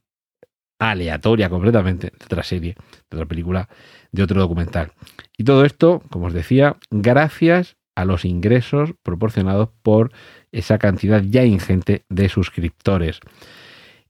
aleatoria 0.79 1.49
completamente 1.51 2.13
de 2.19 2.25
otra 2.25 2.43
serie, 2.43 2.77
de 3.11 3.17
otra 3.17 3.27
película, 3.27 3.69
de 4.17 4.25
otro 4.25 4.41
documental. 4.41 4.91
Y 5.39 5.45
todo 5.45 5.65
esto, 5.65 6.03
como 6.11 6.27
os 6.27 6.33
decía, 6.33 6.77
gracias 6.91 7.77
a 7.95 8.05
los 8.05 8.25
ingresos 8.25 8.91
proporcionados 9.03 9.69
por 9.83 10.11
esa 10.53 10.79
cantidad 10.79 11.23
ya 11.23 11.45
ingente 11.45 12.05
de 12.09 12.29
suscriptores. 12.29 13.21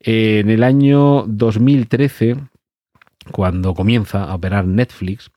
En 0.01 0.51
el 0.51 0.63
año 0.63 1.25
2013, 1.27 2.37
cuando 3.33 3.75
comienza 3.75 4.25
a 4.25 4.35
operar 4.35 4.67
Netflix, 4.67 5.31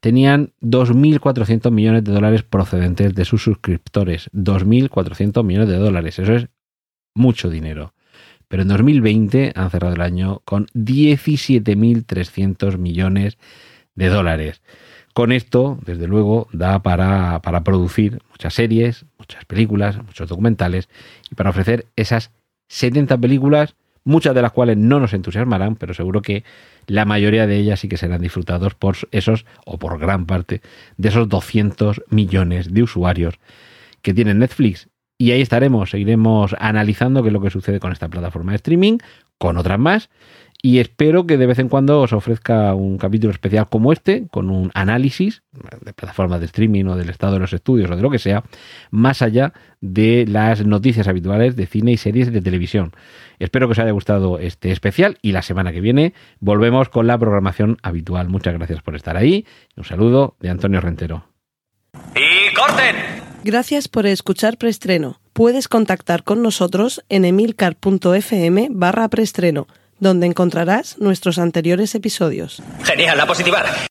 tenían 0.00 0.52
2.400 0.60 1.70
millones 1.70 2.02
de 2.04 2.12
dólares 2.12 2.42
procedentes 2.42 3.14
de 3.14 3.24
sus 3.24 3.42
suscriptores. 3.42 4.28
2.400 4.32 5.44
millones 5.44 5.68
de 5.68 5.76
dólares. 5.76 6.18
Eso 6.18 6.34
es 6.34 6.48
mucho 7.14 7.48
dinero. 7.48 7.94
Pero 8.48 8.62
en 8.62 8.68
2020 8.68 9.52
han 9.54 9.70
cerrado 9.70 9.94
el 9.94 10.02
año 10.02 10.42
con 10.44 10.66
17.300 10.74 12.76
millones 12.76 13.38
de 13.94 14.08
dólares. 14.08 14.62
Con 15.12 15.30
esto, 15.30 15.78
desde 15.84 16.08
luego, 16.08 16.48
da 16.52 16.80
para, 16.80 17.40
para 17.42 17.62
producir 17.62 18.20
muchas 18.30 18.54
series, 18.54 19.06
muchas 19.18 19.44
películas, 19.44 19.96
muchos 20.04 20.28
documentales 20.28 20.88
y 21.30 21.34
para 21.34 21.50
ofrecer 21.50 21.86
esas 21.96 22.32
70 22.68 23.18
películas 23.18 23.76
muchas 24.04 24.34
de 24.34 24.42
las 24.42 24.52
cuales 24.52 24.76
no 24.76 25.00
nos 25.00 25.14
entusiasmarán, 25.14 25.76
pero 25.76 25.94
seguro 25.94 26.22
que 26.22 26.44
la 26.86 27.04
mayoría 27.04 27.46
de 27.46 27.56
ellas 27.56 27.80
sí 27.80 27.88
que 27.88 27.96
serán 27.96 28.20
disfrutados 28.20 28.74
por 28.74 28.96
esos, 29.10 29.46
o 29.64 29.78
por 29.78 29.98
gran 29.98 30.26
parte, 30.26 30.60
de 30.96 31.08
esos 31.08 31.28
200 31.28 32.02
millones 32.10 32.72
de 32.72 32.82
usuarios 32.82 33.34
que 34.02 34.14
tienen 34.14 34.38
Netflix. 34.38 34.88
Y 35.16 35.30
ahí 35.30 35.40
estaremos, 35.40 35.90
seguiremos 35.90 36.54
analizando 36.58 37.22
qué 37.22 37.28
es 37.28 37.32
lo 37.32 37.40
que 37.40 37.50
sucede 37.50 37.80
con 37.80 37.92
esta 37.92 38.08
plataforma 38.08 38.52
de 38.52 38.56
streaming, 38.56 38.98
con 39.38 39.56
otras 39.56 39.78
más, 39.78 40.10
y 40.64 40.78
espero 40.78 41.26
que 41.26 41.36
de 41.36 41.44
vez 41.44 41.58
en 41.58 41.68
cuando 41.68 42.00
os 42.00 42.14
ofrezca 42.14 42.72
un 42.72 42.96
capítulo 42.96 43.30
especial 43.30 43.68
como 43.68 43.92
este, 43.92 44.28
con 44.30 44.48
un 44.48 44.70
análisis 44.72 45.42
de 45.82 45.92
plataformas 45.92 46.40
de 46.40 46.46
streaming 46.46 46.86
o 46.86 46.96
del 46.96 47.10
estado 47.10 47.34
de 47.34 47.40
los 47.40 47.52
estudios 47.52 47.90
o 47.90 47.96
de 47.96 48.00
lo 48.00 48.08
que 48.08 48.18
sea, 48.18 48.44
más 48.90 49.20
allá 49.20 49.52
de 49.82 50.24
las 50.26 50.64
noticias 50.64 51.06
habituales 51.06 51.54
de 51.54 51.66
cine 51.66 51.92
y 51.92 51.98
series 51.98 52.32
de 52.32 52.40
televisión. 52.40 52.92
Espero 53.38 53.66
que 53.68 53.72
os 53.72 53.78
haya 53.78 53.90
gustado 53.90 54.38
este 54.38 54.72
especial 54.72 55.18
y 55.20 55.32
la 55.32 55.42
semana 55.42 55.70
que 55.70 55.82
viene 55.82 56.14
volvemos 56.40 56.88
con 56.88 57.06
la 57.06 57.18
programación 57.18 57.76
habitual. 57.82 58.30
Muchas 58.30 58.54
gracias 58.54 58.80
por 58.80 58.96
estar 58.96 59.18
ahí. 59.18 59.44
Un 59.76 59.84
saludo 59.84 60.34
de 60.40 60.48
Antonio 60.48 60.80
Rentero. 60.80 61.26
¡Y 62.14 62.54
corten! 62.54 62.96
Gracias 63.44 63.88
por 63.88 64.06
escuchar 64.06 64.56
Preestreno 64.56 65.20
puedes 65.34 65.68
contactar 65.68 66.22
con 66.22 66.42
nosotros 66.42 67.04
en 67.10 67.26
emilcar.fm 67.26 68.68
barra 68.70 69.08
preestreno, 69.08 69.66
donde 70.00 70.26
encontrarás 70.26 70.98
nuestros 70.98 71.38
anteriores 71.38 71.94
episodios. 71.94 72.62
Genial, 72.84 73.20
a 73.20 73.26
positivar. 73.26 73.86